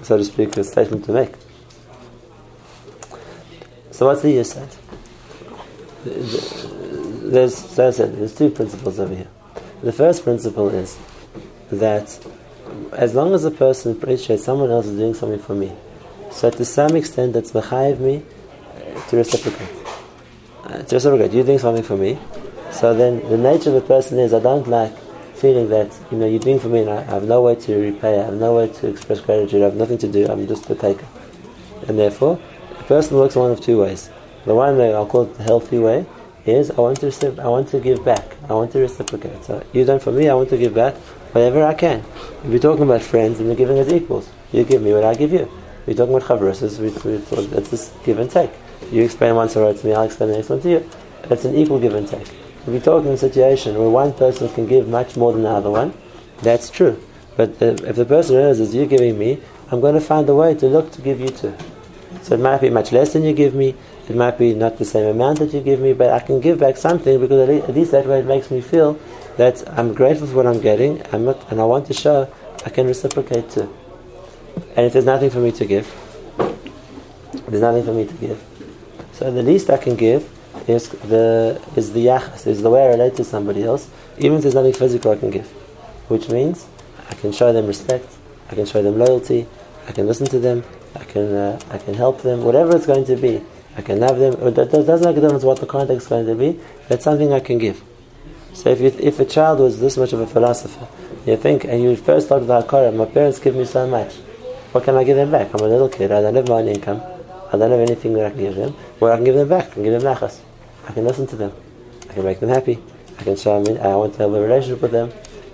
so 0.03 0.17
to 0.17 0.25
speak, 0.25 0.53
statement 0.65 1.05
to 1.05 1.13
make. 1.13 1.33
So 3.91 4.07
what's 4.07 4.21
the 4.21 4.43
said? 4.43 4.67
There's, 6.03 7.55
so 7.55 7.87
I 7.87 7.91
said, 7.91 8.17
there's 8.17 8.35
two 8.35 8.49
principles 8.49 8.99
over 8.99 9.15
here. 9.15 9.29
The 9.83 9.93
first 9.93 10.23
principle 10.23 10.69
is 10.69 10.97
that 11.71 12.19
as 12.93 13.13
long 13.13 13.33
as 13.33 13.45
a 13.45 13.51
person 13.51 13.91
appreciates 13.93 14.43
someone 14.43 14.71
else 14.71 14.85
is 14.85 14.97
doing 14.97 15.13
something 15.13 15.39
for 15.39 15.55
me, 15.55 15.71
so 16.31 16.49
to 16.49 16.65
some 16.65 16.95
extent 16.95 17.33
that's 17.33 17.51
mechayiv 17.51 17.99
me 17.99 18.23
to 19.09 19.17
reciprocate. 19.17 19.69
Uh, 20.63 20.83
to 20.83 20.95
reciprocate, 20.95 21.31
you're 21.33 21.43
doing 21.43 21.59
something 21.59 21.83
for 21.83 21.97
me, 21.97 22.17
so 22.71 22.93
then 22.93 23.19
the 23.29 23.37
nature 23.37 23.69
of 23.69 23.75
the 23.75 23.81
person 23.81 24.19
is 24.19 24.33
I 24.33 24.39
don't 24.39 24.67
like 24.67 24.97
feeling 25.35 25.69
that 25.69 25.97
you 26.11 26.17
know 26.17 26.27
you're 26.27 26.39
doing 26.39 26.59
for 26.59 26.67
me 26.67 26.81
and 26.81 26.89
I 26.89 27.01
have 27.01 27.23
no 27.23 27.41
way 27.41 27.55
to 27.55 27.75
repay, 27.75 28.19
I 28.19 28.25
have 28.25 28.35
no 28.35 28.55
way 28.55 28.67
to 28.67 28.87
express 28.87 29.19
gratitude, 29.19 29.61
I 29.61 29.65
have 29.65 29.75
nothing 29.75 29.97
to 29.99 30.07
do, 30.07 30.27
I'm 30.27 30.47
just 30.47 30.69
a 30.69 30.75
taker. 30.75 31.07
And 31.87 31.97
therefore, 31.97 32.39
a 32.79 32.83
person 32.83 33.17
works 33.17 33.35
one 33.35 33.51
of 33.51 33.59
two 33.59 33.81
ways. 33.81 34.09
The 34.45 34.55
one 34.55 34.77
way 34.77 34.93
I'll 34.93 35.05
call 35.05 35.23
it 35.23 35.35
the 35.35 35.43
healthy 35.43 35.79
way 35.79 36.05
is 36.45 36.71
I 36.71 36.75
want 36.75 36.99
to 36.99 37.07
receive, 37.07 37.39
I 37.39 37.47
want 37.47 37.69
to 37.69 37.79
give 37.79 38.03
back. 38.03 38.35
I 38.49 38.53
want 38.53 38.71
to 38.73 38.79
reciprocate. 38.79 39.43
So 39.43 39.63
you 39.73 39.85
done 39.85 39.99
for 39.99 40.11
me, 40.11 40.29
I 40.29 40.33
want 40.33 40.49
to 40.49 40.57
give 40.57 40.73
back 40.73 40.95
whatever 41.31 41.63
I 41.63 41.73
can. 41.73 42.03
If 42.43 42.49
you're 42.49 42.59
talking 42.59 42.83
about 42.83 43.01
friends 43.01 43.39
and 43.39 43.47
you're 43.47 43.55
giving 43.55 43.77
as 43.77 43.91
equals, 43.91 44.29
you 44.51 44.63
give 44.63 44.81
me 44.81 44.93
what 44.93 45.03
I 45.03 45.13
give 45.15 45.31
you. 45.31 45.49
If 45.81 45.87
you're 45.87 45.95
talking 45.95 46.15
about 46.15 46.27
chavrusas, 46.27 46.79
it's 47.71 47.91
give 48.03 48.19
and 48.19 48.29
take. 48.29 48.51
You 48.91 49.03
explain 49.03 49.35
one 49.35 49.49
sorrow 49.49 49.73
to 49.73 49.85
me, 49.85 49.93
I'll 49.93 50.03
explain 50.03 50.31
the 50.31 50.37
next 50.37 50.49
one 50.49 50.61
to 50.61 50.69
you. 50.69 50.89
It's 51.29 51.45
an 51.45 51.55
equal 51.55 51.79
give 51.79 51.95
and 51.95 52.07
take. 52.07 52.27
If 52.61 52.67
we 52.67 52.79
talk 52.79 53.05
in 53.05 53.11
a 53.11 53.17
situation 53.17 53.77
where 53.77 53.89
one 53.89 54.13
person 54.13 54.49
can 54.49 54.67
give 54.67 54.87
much 54.87 55.15
more 55.15 55.33
than 55.33 55.43
the 55.43 55.49
other 55.49 55.69
one, 55.69 55.93
that's 56.41 56.69
true. 56.69 57.01
But 57.37 57.61
if 57.61 57.95
the 57.95 58.05
person 58.05 58.35
realizes 58.35 58.75
you're 58.75 58.85
giving 58.85 59.17
me, 59.17 59.39
I'm 59.71 59.79
going 59.79 59.95
to 59.95 60.01
find 60.01 60.27
a 60.27 60.35
way 60.35 60.53
to 60.55 60.67
look 60.67 60.91
to 60.91 61.01
give 61.01 61.19
you 61.19 61.29
too. 61.29 61.55
So 62.23 62.35
it 62.35 62.39
might 62.39 62.61
be 62.61 62.69
much 62.69 62.91
less 62.91 63.13
than 63.13 63.23
you 63.23 63.33
give 63.33 63.55
me, 63.55 63.73
it 64.09 64.15
might 64.15 64.37
be 64.37 64.53
not 64.53 64.77
the 64.77 64.85
same 64.85 65.05
amount 65.05 65.39
that 65.39 65.53
you 65.53 65.61
give 65.61 65.79
me, 65.79 65.93
but 65.93 66.11
I 66.11 66.19
can 66.19 66.41
give 66.41 66.59
back 66.59 66.77
something 66.77 67.19
because 67.19 67.49
at 67.49 67.73
least 67.73 67.91
that 67.91 68.05
way 68.05 68.19
it 68.19 68.25
makes 68.25 68.51
me 68.51 68.61
feel 68.61 68.99
that 69.41 69.57
I'm 69.75 69.95
grateful 69.95 70.27
for 70.27 70.35
what 70.35 70.45
I'm 70.45 70.61
getting 70.61 71.01
I'm 71.11 71.25
not, 71.25 71.51
and 71.51 71.59
I 71.59 71.65
want 71.65 71.87
to 71.87 71.95
show 71.95 72.31
I 72.63 72.69
can 72.69 72.85
reciprocate 72.85 73.49
too. 73.49 73.67
And 74.75 74.85
if 74.85 74.93
there's 74.93 75.09
nothing 75.13 75.31
for 75.31 75.39
me 75.39 75.51
to 75.53 75.65
give, 75.65 75.87
there's 77.47 77.65
nothing 77.69 77.83
for 77.83 77.93
me 77.99 78.05
to 78.05 78.13
give. 78.25 78.39
So 79.13 79.31
the 79.31 79.41
least 79.41 79.71
I 79.71 79.77
can 79.77 79.95
give 79.95 80.29
is 80.67 80.89
the 81.13 81.59
is 81.75 81.91
the 81.93 82.05
yachas, 82.05 82.45
is 82.45 82.61
the 82.61 82.69
way 82.69 82.83
I 82.83 82.89
relate 82.89 83.15
to 83.15 83.23
somebody 83.23 83.63
else, 83.63 83.89
even 84.19 84.37
if 84.37 84.43
there's 84.43 84.59
nothing 84.61 84.73
physical 84.73 85.09
I 85.11 85.17
can 85.17 85.31
give. 85.31 85.49
Which 86.13 86.29
means 86.29 86.67
I 87.09 87.15
can 87.15 87.31
show 87.31 87.51
them 87.51 87.65
respect, 87.65 88.09
I 88.51 88.53
can 88.53 88.67
show 88.67 88.83
them 88.83 88.99
loyalty, 88.99 89.47
I 89.87 89.91
can 89.91 90.05
listen 90.05 90.27
to 90.27 90.39
them, 90.39 90.63
I 90.93 91.03
can 91.05 91.27
uh, 91.33 91.59
I 91.71 91.79
can 91.79 91.95
help 91.95 92.21
them, 92.21 92.43
whatever 92.43 92.75
it's 92.75 92.85
going 92.85 93.05
to 93.05 93.15
be. 93.15 93.41
I 93.75 93.81
can 93.81 94.01
have 94.01 94.19
them. 94.19 94.33
It 94.45 94.55
doesn't 94.55 95.07
make 95.09 95.17
a 95.17 95.21
difference 95.21 95.43
what 95.43 95.59
the 95.59 95.65
context 95.65 96.03
is 96.05 96.09
going 96.09 96.27
to 96.27 96.35
be. 96.35 96.59
That's 96.89 97.05
something 97.05 97.31
I 97.33 97.39
can 97.39 97.57
give. 97.57 97.81
So 98.53 98.69
if, 98.69 98.81
you, 98.81 98.93
if 98.99 99.19
a 99.19 99.25
child 99.25 99.59
was 99.59 99.79
this 99.79 99.97
much 99.97 100.13
of 100.13 100.19
a 100.19 100.27
philosopher, 100.27 100.87
you 101.25 101.37
think, 101.37 101.63
and 101.65 101.81
you 101.81 101.95
first 101.95 102.27
thought 102.27 102.43
about 102.43 102.67
Korah, 102.67 102.91
my 102.91 103.05
parents 103.05 103.39
give 103.39 103.55
me 103.55 103.65
so 103.65 103.87
much. 103.87 104.15
What 104.71 104.83
can 104.83 104.95
I 104.95 105.03
give 105.03 105.17
them 105.17 105.31
back? 105.31 105.53
I'm 105.53 105.61
a 105.61 105.67
little 105.67 105.89
kid. 105.89 106.11
I 106.11 106.21
don't 106.21 106.35
have 106.35 106.47
my 106.47 106.55
own 106.55 106.67
income. 106.67 107.01
I 107.51 107.57
don't 107.57 107.71
have 107.71 107.79
anything 107.79 108.13
that 108.13 108.25
I 108.25 108.29
can 108.29 108.39
give 108.39 108.55
them. 108.55 108.71
What 108.99 109.11
I 109.11 109.15
can 109.15 109.25
give 109.25 109.35
them 109.35 109.49
back? 109.49 109.71
I 109.71 109.73
can 109.73 109.83
give 109.83 110.01
them 110.01 110.15
nachas. 110.15 110.39
I 110.87 110.93
can 110.93 111.05
listen 111.05 111.27
to 111.27 111.35
them. 111.35 111.51
I 112.09 112.13
can 112.13 112.23
make 112.23 112.39
them 112.39 112.49
happy. 112.49 112.79
I 113.19 113.23
can 113.23 113.35
show 113.35 113.61
them. 113.61 113.77
I 113.81 113.95
want 113.95 114.13
to 114.15 114.19
have 114.23 114.33
a 114.33 114.41
relationship 114.41 114.81
with 114.81 114.91
them. 114.91 115.11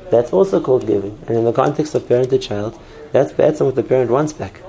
That's 0.09 0.31
also 0.31 0.61
called 0.61 0.87
giving. 0.87 1.17
And 1.27 1.37
in 1.37 1.45
the 1.45 1.53
context 1.53 1.95
of 1.95 2.07
parent 2.07 2.29
to 2.29 2.37
child, 2.37 2.79
that's 3.11 3.33
better 3.33 3.65
what 3.65 3.75
the 3.75 3.83
parent 3.83 4.11
wants 4.11 4.33
back. 4.33 4.61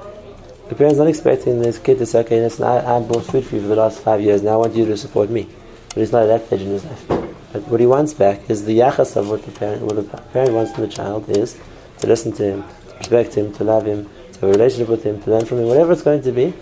The 0.69 0.75
parent's 0.75 0.99
not 0.99 1.09
expecting 1.09 1.61
this 1.61 1.79
kid 1.79 1.99
to 1.99 2.07
say, 2.07 2.21
okay, 2.21 2.41
listen, 2.41 2.65
I, 2.65 2.97
I 2.97 3.01
bought 3.01 3.25
food 3.25 3.45
for 3.47 3.57
you 3.57 3.63
for 3.63 3.69
the 3.69 3.77
last 3.77 4.01
five 4.01 4.21
years, 4.21 4.43
now 4.43 4.55
I 4.55 4.57
want 4.57 4.75
you 4.75 4.85
to 4.87 4.97
support 4.97 5.31
me. 5.31 5.49
But 5.89 5.99
it's 5.99 6.13
not 6.13 6.25
at 6.25 6.27
that 6.27 6.47
stage 6.47 6.63
in 6.63 6.69
his 6.69 6.85
life. 6.85 7.18
But 7.53 7.67
what 7.69 7.81
he 7.81 7.87
wants 7.87 8.13
back 8.13 8.51
is 8.51 8.65
the 8.65 8.79
yachas 8.79 9.17
of 9.17 9.31
what 9.31 9.43
the 9.45 9.53
parent, 9.53 9.83
what 9.83 9.97
the 9.97 10.03
parent 10.33 10.53
wants 10.53 10.73
from 10.73 10.83
the 10.83 10.89
child 10.89 11.29
is 11.31 11.59
to 11.99 12.07
listen 12.07 12.33
to 12.33 12.43
him, 12.43 12.63
to 12.63 12.97
respect 12.99 13.35
him, 13.35 13.53
to 13.55 13.65
love 13.65 13.87
him, 13.87 14.09
to 14.33 14.41
have 14.41 14.51
a 14.51 14.53
relationship 14.53 14.89
with 14.89 15.03
him, 15.03 15.23
to 15.23 15.31
learn 15.31 15.45
from 15.47 15.59
him, 15.59 15.67
whatever 15.67 15.93
it's 15.93 16.03
going 16.03 16.23
to 16.23 16.33
be. 16.33 16.53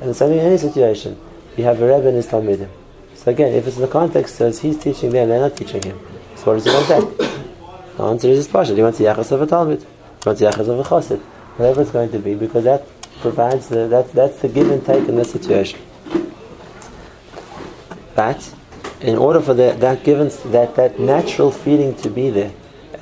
And 0.00 0.10
the 0.10 0.14
same 0.14 0.32
in 0.32 0.40
any 0.40 0.58
situation. 0.58 1.18
You 1.56 1.64
have 1.64 1.80
a 1.80 1.86
Rebbe 1.86 2.08
and 2.08 2.16
his 2.16 2.26
Talmidim. 2.26 2.68
So 3.14 3.30
again, 3.30 3.54
if 3.54 3.66
it's 3.66 3.76
in 3.76 3.82
the 3.82 3.88
context 3.88 4.40
as 4.40 4.60
he's 4.60 4.78
teaching 4.78 5.10
them, 5.10 5.28
they're 5.28 5.40
not 5.40 5.56
teaching 5.56 5.82
him. 5.82 5.98
So 6.36 6.46
what 6.46 6.54
does 6.54 6.64
he 6.64 6.70
want 6.70 6.88
back? 6.88 7.28
The 7.96 8.02
answer 8.02 8.28
is 8.28 8.46
partial. 8.46 8.76
He 8.76 8.82
wants 8.82 8.98
the 8.98 9.04
yachas 9.04 9.32
of 9.32 9.40
a 9.40 9.46
Talmid. 9.46 9.80
He 9.80 10.26
wants 10.26 10.40
the 10.40 10.46
yachas 10.46 10.68
of 10.68 10.78
a 10.78 10.82
Chassid. 10.82 11.20
Whatever 11.56 11.82
it's 11.82 11.90
going 11.90 12.10
to 12.10 12.18
be, 12.18 12.34
because 12.34 12.64
that 12.64 12.86
provides 13.20 13.68
the, 13.68 13.88
that, 13.88 14.12
that's 14.12 14.40
the 14.42 14.48
give 14.48 14.70
and 14.70 14.84
take 14.84 15.08
in 15.08 15.16
this 15.16 15.32
situation. 15.32 15.80
But 18.14 18.52
in 19.00 19.16
order 19.16 19.40
for 19.40 19.54
the, 19.54 19.76
that 19.78 20.04
given 20.04 20.28
that, 20.52 20.74
that 20.76 20.98
natural 20.98 21.50
feeling 21.50 21.94
to 21.96 22.10
be 22.10 22.30
there, 22.30 22.52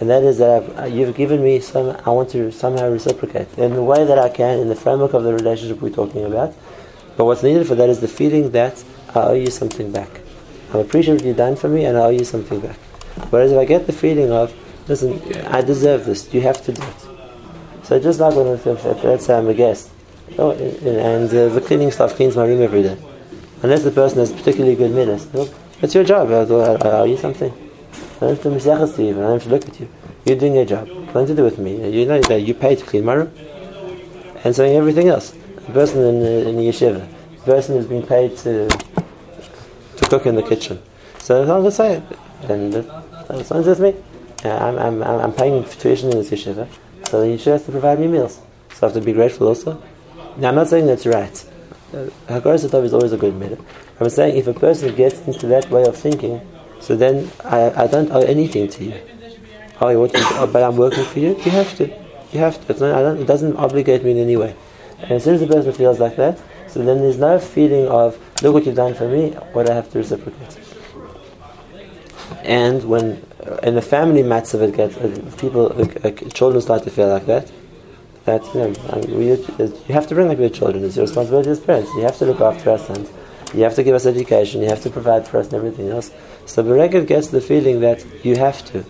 and 0.01 0.11
that 0.11 0.23
is 0.25 0.39
that 0.39 0.63
I've, 0.63 0.79
uh, 0.79 0.85
you've 0.87 1.15
given 1.15 1.43
me 1.43 1.61
some, 1.61 1.97
I 2.05 2.11
want 2.11 2.31
to 2.31 2.51
somehow 2.51 2.91
reciprocate 2.91 3.57
in 3.57 3.75
the 3.75 3.83
way 3.83 4.05
that 4.05 4.19
I 4.19 4.29
can 4.29 4.59
in 4.59 4.69
the 4.69 4.75
framework 4.75 5.15
of 5.15 5.23
the 5.23 5.33
relationship 5.33 5.81
we're 5.81 5.91
talking 5.91 6.25
about. 6.25 6.55
But 7.17 7.27
what's 7.27 7.45
needed 7.45 7.67
for 7.69 7.77
that 7.77 7.89
is 7.89 8.01
the 8.01 8.09
feeling 8.09 8.51
that 8.51 8.83
I 9.15 9.21
owe 9.21 9.35
you 9.35 9.51
something 9.51 9.93
back. 9.93 10.21
I'm 10.73 10.81
appreciative 10.81 11.25
you've 11.25 11.37
done 11.37 11.55
for 11.55 11.69
me, 11.69 11.85
and 11.85 11.97
I 11.97 12.07
owe 12.07 12.11
you 12.11 12.25
something 12.25 12.59
back. 12.59 12.77
Whereas 13.31 13.53
if 13.53 13.59
I 13.59 13.65
get 13.65 13.87
the 13.87 13.93
feeling 13.93 14.33
of, 14.33 14.53
listen, 14.89 15.23
I 15.47 15.61
deserve 15.61 16.07
this, 16.07 16.35
you 16.35 16.41
have 16.41 16.61
to 16.65 16.73
do 16.73 16.83
it. 16.83 17.85
So 17.85 18.01
just 18.01 18.19
like 18.19 18.35
when, 18.35 18.49
if, 18.49 18.67
if, 18.67 18.85
let's 19.05 19.27
say 19.27 19.39
I'm 19.39 19.47
a 19.49 19.55
guest, 19.55 19.91
oh, 20.39 20.51
and 20.51 21.29
uh, 21.29 21.49
the 21.51 21.61
cleaning 21.61 21.93
staff 21.93 22.15
cleans 22.15 22.35
my 22.35 22.45
room 22.45 22.63
every 22.63 22.83
day, 22.83 22.99
unless 23.63 23.85
the 23.85 23.93
person 23.93 24.19
has 24.19 24.33
particularly 24.33 24.75
good 24.75 24.91
manners, 24.91 25.27
it's 25.85 25.95
your 25.95 26.05
job. 26.05 26.31
I 26.31 26.91
owe 26.91 27.05
you 27.05 27.17
something. 27.17 27.53
I 28.17 28.21
don't 28.21 28.31
have 28.31 28.43
to 28.43 28.97
to 28.97 29.03
you. 29.03 29.11
I 29.11 29.21
don't 29.21 29.33
have 29.35 29.43
to 29.43 29.49
look 29.50 29.69
at 29.69 29.79
you. 29.79 29.88
You're 30.25 30.38
doing 30.38 30.55
your 30.55 30.64
job. 30.64 30.88
Nothing 30.88 31.26
to 31.26 31.35
do 31.35 31.45
with 31.45 31.59
me. 31.59 31.91
You 31.91 32.07
know 32.07 32.21
that 32.23 32.41
you 32.41 32.55
pay 32.55 32.75
to 32.75 32.85
clean 32.85 33.05
my 33.05 33.14
room, 33.14 33.33
and 34.43 34.57
so 34.57 34.64
everything 34.64 35.09
else. 35.09 35.35
The 35.67 35.73
person 35.73 36.03
in 36.03 36.21
the, 36.21 36.49
in 36.49 36.57
the 36.57 36.62
yeshiva, 36.62 37.07
the 37.37 37.45
person 37.45 37.76
who's 37.76 37.87
been 37.87 38.07
paid 38.07 38.37
to 38.38 38.69
to 38.69 40.09
cook 40.09 40.26
in 40.26 40.35
the 40.35 40.43
kitchen. 40.43 40.81
So 41.19 41.45
I'll 41.45 41.62
just 41.62 41.76
say 41.76 41.97
it. 41.97 42.03
And 42.49 42.75
uh, 42.75 43.79
me. 43.79 43.95
I'm, 44.45 44.79
I'm, 44.79 45.03
I'm 45.03 45.33
paying 45.33 45.64
for 45.64 45.79
tuition 45.81 46.11
in 46.11 46.19
this 46.19 46.31
yeshiva, 46.31 46.67
so 47.09 47.21
the 47.21 47.26
yeshiva 47.29 47.53
has 47.53 47.64
to 47.64 47.73
provide 47.73 48.00
me 48.00 48.09
meals. 48.09 48.41
So 48.75 48.87
I 48.87 48.91
have 48.91 48.95
to 48.95 49.00
be 49.00 49.12
grateful 49.12 49.49
also. 49.49 49.83
Now 50.37 50.49
I'm 50.49 50.55
not 50.55 50.69
saying 50.69 50.87
that's 50.87 51.07
right. 51.07 51.45
Hakaras 52.27 52.73
uh, 52.73 52.79
is 52.79 52.93
always 52.93 53.13
a 53.13 53.17
good 53.17 53.35
minute. 53.35 53.61
I'm 54.01 54.09
saying 54.09 54.37
if 54.37 54.47
a 54.47 54.55
person 54.55 54.95
gets 54.95 55.21
into 55.27 55.47
that 55.49 55.71
way 55.71 55.85
of 55.85 55.97
thinking, 55.97 56.41
so 56.81 56.97
then 56.97 57.31
I, 57.45 57.85
I 57.85 57.87
don't 57.87 58.11
owe 58.11 58.23
anything 58.23 58.69
to 58.69 58.85
you. 58.85 58.95
Oh, 59.81 59.89
you 59.89 60.01
want 60.01 60.13
to, 60.13 60.19
oh, 60.23 60.47
but 60.47 60.63
I'm 60.63 60.77
working 60.77 61.05
for 61.05 61.19
you. 61.19 61.37
You 61.45 61.51
have 61.51 61.77
to. 61.77 61.87
You 62.33 62.41
have 62.41 62.67
to. 62.67 62.81
Not, 62.81 63.19
it 63.19 63.27
doesn't 63.27 63.57
obligate 63.57 64.05
me 64.05 64.13
in 64.13 64.19
any 64.19 64.37
way. 64.37 64.55
And 65.01 65.13
as 65.13 65.25
soon 65.25 65.35
as 65.35 65.41
the 65.41 65.47
person 65.47 65.73
feels 65.73 66.01
like 66.01 66.17
that, 66.17 66.41
so 66.69 66.83
then 66.83 66.99
there's 66.99 67.19
no 67.19 67.39
feeling 67.39 67.87
of 67.89 68.19
look 68.43 68.55
what 68.55 68.67
you've 68.67 68.75
done 68.75 68.95
for 68.95 69.09
me. 69.09 69.31
What 69.53 69.71
I 69.71 69.75
have 69.75 69.91
to 69.93 69.99
reciprocate. 69.99 70.59
And 72.43 72.85
when 72.85 73.25
in 73.63 73.75
the 73.75 73.83
family 73.83 74.23
matters 74.23 74.55
it 74.55 74.77
gets 74.77 74.97
people, 75.41 75.71
children 76.33 76.61
start 76.61 76.83
to 76.85 76.91
feel 76.91 77.09
like 77.09 77.27
that. 77.27 77.51
That 78.25 78.43
you 78.54 78.61
know, 78.61 78.75
I 78.90 79.00
mean, 79.00 79.19
we, 79.19 79.26
you 79.26 79.95
have 79.95 80.07
to 80.07 80.14
bring 80.14 80.31
up 80.31 80.38
your 80.38 80.49
children. 80.49 80.85
It's 80.85 80.97
your 80.97 81.04
responsibility 81.04 81.50
as 81.50 81.61
parents. 81.61 81.90
You 81.95 82.02
have 82.02 82.16
to 82.19 82.26
look 82.26 82.40
after 82.40 82.71
us 82.71 82.88
and 82.88 83.07
You 83.54 83.62
have 83.62 83.75
to 83.76 83.85
give 83.85 83.95
us 83.95 84.04
education. 84.04 84.62
You 84.62 84.69
have 84.69 84.83
to 84.83 84.90
provide 84.90 85.28
for 85.28 85.38
us 85.38 85.47
and 85.47 85.54
everything 85.54 85.88
else. 85.88 86.11
So 86.47 86.64
Beregev 86.64 87.07
gets 87.07 87.28
the 87.28 87.40
feeling 87.40 87.81
that 87.81 88.04
you 88.25 88.37
have 88.37 88.64
to. 88.73 88.85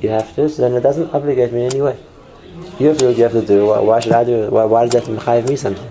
You 0.00 0.08
have 0.08 0.34
to, 0.34 0.48
so 0.48 0.62
then 0.62 0.74
it 0.74 0.80
doesn't 0.80 1.14
obligate 1.14 1.52
me 1.52 1.66
in 1.66 1.72
any 1.72 1.80
way. 1.80 1.98
You 2.78 2.88
have 2.88 2.98
to 2.98 3.04
do 3.04 3.06
what 3.08 3.16
you 3.16 3.22
have 3.22 3.32
to 3.32 3.46
do. 3.46 3.66
Why, 3.66 3.78
why 3.78 4.00
should 4.00 4.12
I 4.12 4.24
do 4.24 4.44
it? 4.44 4.52
Why, 4.52 4.64
why 4.64 4.86
does 4.86 4.92
that 4.92 5.04
mechayiv 5.04 5.48
me 5.48 5.56
something? 5.56 5.90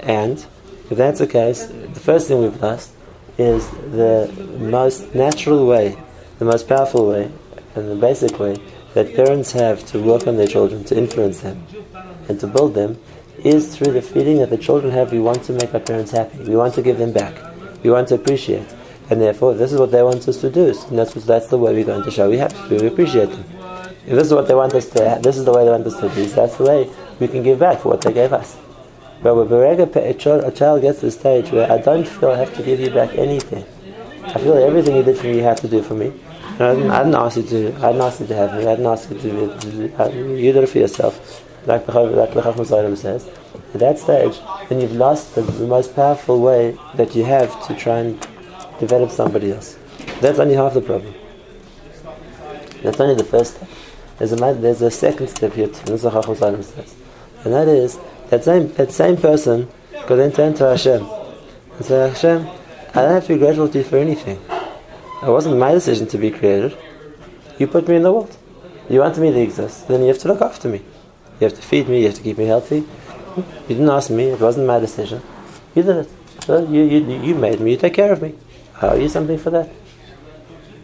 And 0.00 0.44
if 0.90 0.96
that's 0.96 1.20
the 1.20 1.26
case, 1.26 1.66
the 1.66 2.00
first 2.00 2.28
thing 2.28 2.42
we've 2.42 2.60
lost 2.60 2.92
is 3.38 3.68
the 3.70 4.30
most 4.58 5.14
natural 5.14 5.66
way, 5.66 5.96
the 6.38 6.44
most 6.44 6.68
powerful 6.68 7.08
way, 7.08 7.30
and 7.74 7.90
the 7.90 7.96
basic 7.96 8.38
way 8.38 8.56
that 8.94 9.14
parents 9.14 9.52
have 9.52 9.84
to 9.86 10.00
work 10.00 10.26
on 10.26 10.36
their 10.36 10.46
children, 10.46 10.84
to 10.84 10.96
influence 10.96 11.40
them, 11.40 11.66
and 12.28 12.40
to 12.40 12.46
build 12.46 12.74
them, 12.74 12.98
is 13.38 13.76
through 13.76 13.92
the 13.92 14.00
feeling 14.02 14.38
that 14.38 14.50
the 14.50 14.56
children 14.56 14.92
have 14.92 15.12
we 15.12 15.20
want 15.20 15.42
to 15.44 15.52
make 15.52 15.74
our 15.74 15.80
parents 15.80 16.12
happy, 16.12 16.38
we 16.38 16.56
want 16.56 16.72
to 16.74 16.82
give 16.82 16.98
them 16.98 17.12
back, 17.12 17.34
we 17.82 17.90
want 17.90 18.08
to 18.08 18.14
appreciate. 18.14 18.66
And 19.10 19.20
therefore, 19.20 19.52
this 19.54 19.72
is 19.72 19.78
what 19.78 19.90
they 19.90 20.02
want 20.02 20.26
us 20.26 20.40
to 20.40 20.50
do. 20.50 20.68
And 20.88 20.98
that's, 20.98 21.14
what, 21.14 21.26
that's 21.26 21.48
the 21.48 21.58
way 21.58 21.74
we're 21.74 21.84
going 21.84 22.04
to 22.04 22.10
show 22.10 22.30
we 22.30 22.38
have 22.38 22.70
we 22.70 22.86
appreciate 22.86 23.28
them. 23.28 23.44
If 24.06 24.14
this 24.14 24.28
is 24.28 24.32
what 24.32 24.48
they 24.48 24.54
want 24.54 24.72
us 24.74 24.88
to, 24.90 24.98
do, 24.98 25.22
this 25.22 25.36
is 25.36 25.44
the 25.44 25.52
way 25.52 25.64
they 25.64 25.70
want 25.70 25.86
us 25.86 25.98
to 26.00 26.08
do, 26.08 26.26
so 26.26 26.36
that's 26.36 26.56
the 26.56 26.64
way 26.64 26.90
we 27.20 27.28
can 27.28 27.42
give 27.42 27.58
back 27.58 27.80
for 27.80 27.90
what 27.90 28.00
they 28.00 28.12
gave 28.12 28.32
us. 28.32 28.56
But 29.22 29.34
with 29.34 29.50
a 29.52 30.14
child, 30.18 30.44
a 30.44 30.50
child 30.50 30.82
gets 30.82 31.00
to 31.00 31.06
the 31.06 31.10
stage 31.10 31.50
where 31.50 31.70
I 31.70 31.78
don't 31.78 32.06
feel 32.06 32.30
I 32.30 32.38
have 32.38 32.54
to 32.56 32.62
give 32.62 32.80
you 32.80 32.90
back 32.90 33.14
anything. 33.14 33.64
I 34.24 34.38
feel 34.38 34.54
everything 34.54 34.96
you 34.96 35.02
did 35.02 35.16
for 35.16 35.26
me, 35.26 35.36
you 35.36 35.42
have 35.42 35.60
to 35.60 35.68
do 35.68 35.82
for 35.82 35.94
me. 35.94 36.12
I 36.60 36.74
didn't, 36.74 37.14
ask 37.14 37.36
you 37.36 37.42
to. 37.42 37.74
I 37.78 37.92
didn't 37.92 38.02
ask 38.02 38.20
you 38.20 38.26
to 38.26 38.34
have 38.36 38.52
me. 38.52 38.60
I 38.60 38.76
didn't 38.76 38.86
ask 38.86 39.10
uh, 39.10 39.14
you 39.14 39.20
to. 39.20 40.40
you 40.40 40.52
did 40.52 40.62
it 40.62 40.68
for 40.68 40.78
yourself, 40.78 41.44
like 41.66 41.84
the 41.84 41.92
like 41.92 42.32
the 42.32 42.96
says. 42.96 43.28
At 43.74 43.80
that 43.80 43.98
stage, 43.98 44.38
then 44.68 44.80
you've 44.80 44.92
lost 44.92 45.34
the, 45.34 45.42
the 45.42 45.66
most 45.66 45.96
powerful 45.96 46.40
way 46.40 46.78
that 46.94 47.16
you 47.16 47.24
have 47.24 47.66
to 47.66 47.74
try 47.74 47.98
and 47.98 48.20
develop 48.78 49.10
somebody 49.10 49.50
else. 49.50 49.76
That's 50.20 50.38
only 50.38 50.54
half 50.54 50.74
the 50.74 50.80
problem. 50.80 51.12
That's 52.82 53.00
only 53.00 53.16
the 53.16 53.24
first 53.24 53.56
step. 53.56 53.68
There's 54.18 54.32
a, 54.32 54.36
there's 54.36 54.82
a 54.82 54.90
second 54.90 55.28
step 55.28 55.54
here 55.54 55.66
too. 55.66 55.84
This 55.86 56.04
is 56.04 56.12
what 56.12 56.38
says. 56.64 56.94
And 57.44 57.52
that 57.52 57.66
is, 57.66 57.98
that 58.30 58.44
same, 58.44 58.72
that 58.74 58.92
same 58.92 59.16
person 59.16 59.68
could 60.06 60.18
then 60.18 60.30
turn 60.30 60.54
to 60.54 60.68
Hashem 60.68 61.02
and 61.02 61.84
say, 61.84 62.08
Hashem, 62.08 62.46
I 62.90 63.02
don't 63.02 63.10
have 63.10 63.26
to 63.26 63.34
be 63.34 63.38
grateful 63.38 63.68
to 63.68 63.78
you 63.78 63.84
for 63.84 63.98
anything. 63.98 64.40
It 65.26 65.30
wasn't 65.30 65.56
my 65.56 65.72
decision 65.72 66.06
to 66.08 66.18
be 66.18 66.30
created. 66.30 66.76
You 67.58 67.66
put 67.66 67.88
me 67.88 67.96
in 67.96 68.02
the 68.02 68.12
world. 68.12 68.36
You 68.90 69.00
wanted 69.00 69.20
me 69.20 69.32
to 69.32 69.40
exist. 69.40 69.88
Then 69.88 70.02
you 70.02 70.08
have 70.08 70.18
to 70.18 70.28
look 70.28 70.42
after 70.42 70.68
me. 70.68 70.82
You 71.40 71.48
have 71.48 71.54
to 71.54 71.62
feed 71.62 71.88
me. 71.88 72.00
You 72.00 72.06
have 72.06 72.16
to 72.16 72.22
keep 72.22 72.36
me 72.36 72.44
healthy. 72.44 72.84
You 73.36 73.44
didn't 73.68 73.88
ask 73.88 74.10
me. 74.10 74.24
It 74.24 74.40
wasn't 74.40 74.66
my 74.66 74.78
decision. 74.78 75.22
You 75.74 75.82
did 75.82 75.96
it. 75.96 76.10
So 76.44 76.68
you, 76.68 76.82
you, 76.82 77.22
you 77.22 77.34
made 77.34 77.58
me. 77.60 77.70
You 77.70 77.76
take 77.78 77.94
care 77.94 78.12
of 78.12 78.20
me. 78.20 78.34
I 78.82 78.88
owe 78.88 78.96
you 78.96 79.08
something 79.08 79.38
for 79.38 79.48
that. 79.50 79.70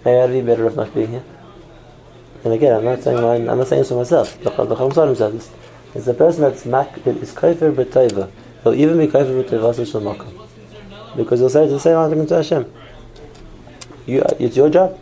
I'd 0.06 0.30
be 0.30 0.40
better 0.40 0.66
off 0.66 0.76
not 0.76 0.94
being 0.94 1.08
here. 1.08 1.24
And 2.42 2.54
again, 2.54 2.74
I'm 2.74 2.84
not 2.84 3.02
saying 3.02 3.18
I'm 3.18 3.58
not 3.58 3.66
saying 3.66 3.82
this 3.82 3.88
for 3.90 3.96
myself. 3.96 4.42
The 4.42 4.50
Chacham. 4.50 5.40
It's 5.94 6.06
a 6.06 6.14
person 6.14 6.42
that's 6.42 6.64
mak, 6.64 7.02
that 7.04 7.16
is 7.16 7.34
kaifer 7.34 7.74
b'toiva. 7.74 8.30
He'll 8.62 8.74
even 8.74 8.96
be 8.96 9.08
kaifer 9.08 9.44
b'toiva 9.44 9.90
shel 9.90 10.00
makom. 10.00 10.48
Because 11.16 11.40
he'll 11.40 11.50
say 11.50 11.68
the 11.68 11.78
same 11.78 12.10
thing 12.10 12.26
to 12.26 12.36
Hashem. 12.36 12.72
You, 14.06 14.22
it's 14.38 14.56
your 14.56 14.70
job. 14.70 14.98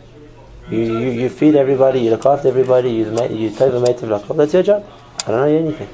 You, 0.69 0.79
you, 0.79 1.09
you 1.11 1.29
feed 1.29 1.55
everybody, 1.55 2.01
you 2.01 2.11
look 2.11 2.25
after 2.25 2.47
everybody, 2.47 2.91
you 2.91 3.05
you 3.05 3.49
the 3.49 3.79
mate 3.79 4.03
of 4.03 4.37
That's 4.37 4.53
your 4.53 4.63
job. 4.63 4.85
I 5.25 5.31
don't 5.31 5.49
know 5.49 5.57
anything. 5.57 5.89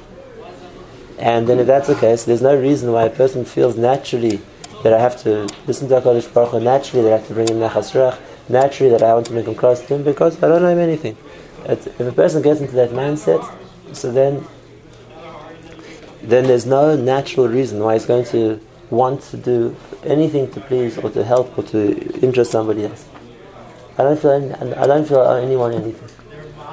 And 1.18 1.48
then 1.48 1.58
if 1.58 1.66
that's 1.66 1.88
the 1.88 1.94
case, 1.94 2.24
there's 2.24 2.42
no 2.42 2.54
reason 2.54 2.92
why 2.92 3.04
a 3.04 3.10
person 3.10 3.44
feels 3.44 3.76
naturally 3.76 4.40
that 4.82 4.92
I 4.92 5.00
have 5.00 5.20
to 5.22 5.48
listen 5.66 5.88
to 5.88 6.00
HaKadosh 6.00 6.32
Baruch 6.32 6.50
Hu, 6.50 6.60
naturally 6.60 7.04
that 7.04 7.14
I 7.14 7.16
have 7.18 7.26
to 7.28 7.34
bring 7.34 7.48
him 7.48 7.56
Nachas 7.56 8.18
naturally 8.48 8.90
that 8.90 9.02
I 9.02 9.14
want 9.14 9.26
to 9.26 9.32
make 9.32 9.46
him 9.46 9.54
close 9.54 9.80
to 9.80 9.94
him 9.94 10.04
because 10.04 10.42
I 10.42 10.48
don't 10.48 10.62
know 10.62 10.68
him 10.68 10.78
anything. 10.78 11.16
If 11.64 11.98
a 12.00 12.12
person 12.12 12.42
gets 12.42 12.60
into 12.60 12.74
that 12.74 12.90
mindset, 12.90 13.42
so 13.92 14.12
then 14.12 14.46
then 16.22 16.46
there's 16.46 16.66
no 16.66 16.96
natural 16.96 17.48
reason 17.48 17.78
why 17.80 17.94
he's 17.94 18.06
going 18.06 18.24
to 18.26 18.60
want 18.90 19.22
to 19.22 19.36
do 19.36 19.76
anything 20.04 20.50
to 20.52 20.60
please 20.60 20.98
or 20.98 21.10
to 21.10 21.24
help 21.24 21.56
or 21.58 21.62
to 21.64 21.96
interest 22.20 22.52
somebody 22.52 22.84
else. 22.84 23.08
I 23.98 24.02
don't 24.02 24.18
feel 24.18 24.30
any, 24.30 24.74
I 24.74 24.86
don't 24.86 25.06
feel 25.06 25.22
anyone 25.22 25.72
anything. 25.72 26.08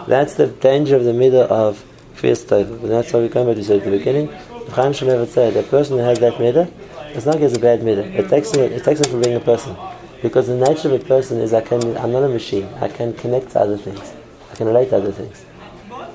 That's 0.07 0.35
the 0.35 0.47
danger 0.47 0.95
of 0.95 1.05
the 1.05 1.13
middle 1.13 1.41
of 1.51 1.83
Kriyas 2.15 2.45
Tova. 2.45 2.81
And 2.81 2.91
that's 2.91 3.13
why 3.13 3.21
we 3.21 3.29
come 3.29 3.47
back 3.47 3.55
to 3.55 3.63
say 3.63 3.77
at 3.77 3.85
the 3.85 3.91
beginning. 3.91 4.27
Chaim 4.71 4.91
Shemeva 4.91 5.27
said, 5.27 5.55
a 5.55 5.63
person 5.63 5.97
who 5.97 6.03
has 6.03 6.19
that 6.19 6.39
middle, 6.39 6.71
It's 7.13 7.27
not 7.27 7.39
as 7.41 7.53
a 7.53 7.59
bad 7.59 7.81
midah. 7.81 8.11
It 8.15 8.27
takes 8.27 8.53
it, 8.55 8.71
it 8.71 8.83
takes 8.83 8.99
it 8.99 9.07
from 9.07 9.21
being 9.21 9.35
a 9.35 9.39
person. 9.39 9.77
Because 10.23 10.47
the 10.47 10.55
nature 10.55 10.87
of 10.91 10.99
a 10.99 11.05
person 11.05 11.39
is 11.39 11.53
I 11.53 11.61
can 11.61 11.95
I'm 11.97 12.11
not 12.11 12.23
a 12.23 12.29
machine. 12.29 12.65
I 12.81 12.87
can 12.87 13.13
connect 13.13 13.51
to 13.51 13.59
other 13.59 13.77
things. 13.77 14.13
I 14.51 14.55
can 14.55 14.65
relate 14.65 14.89
to 14.89 14.97
other 14.97 15.11
things. 15.11 15.45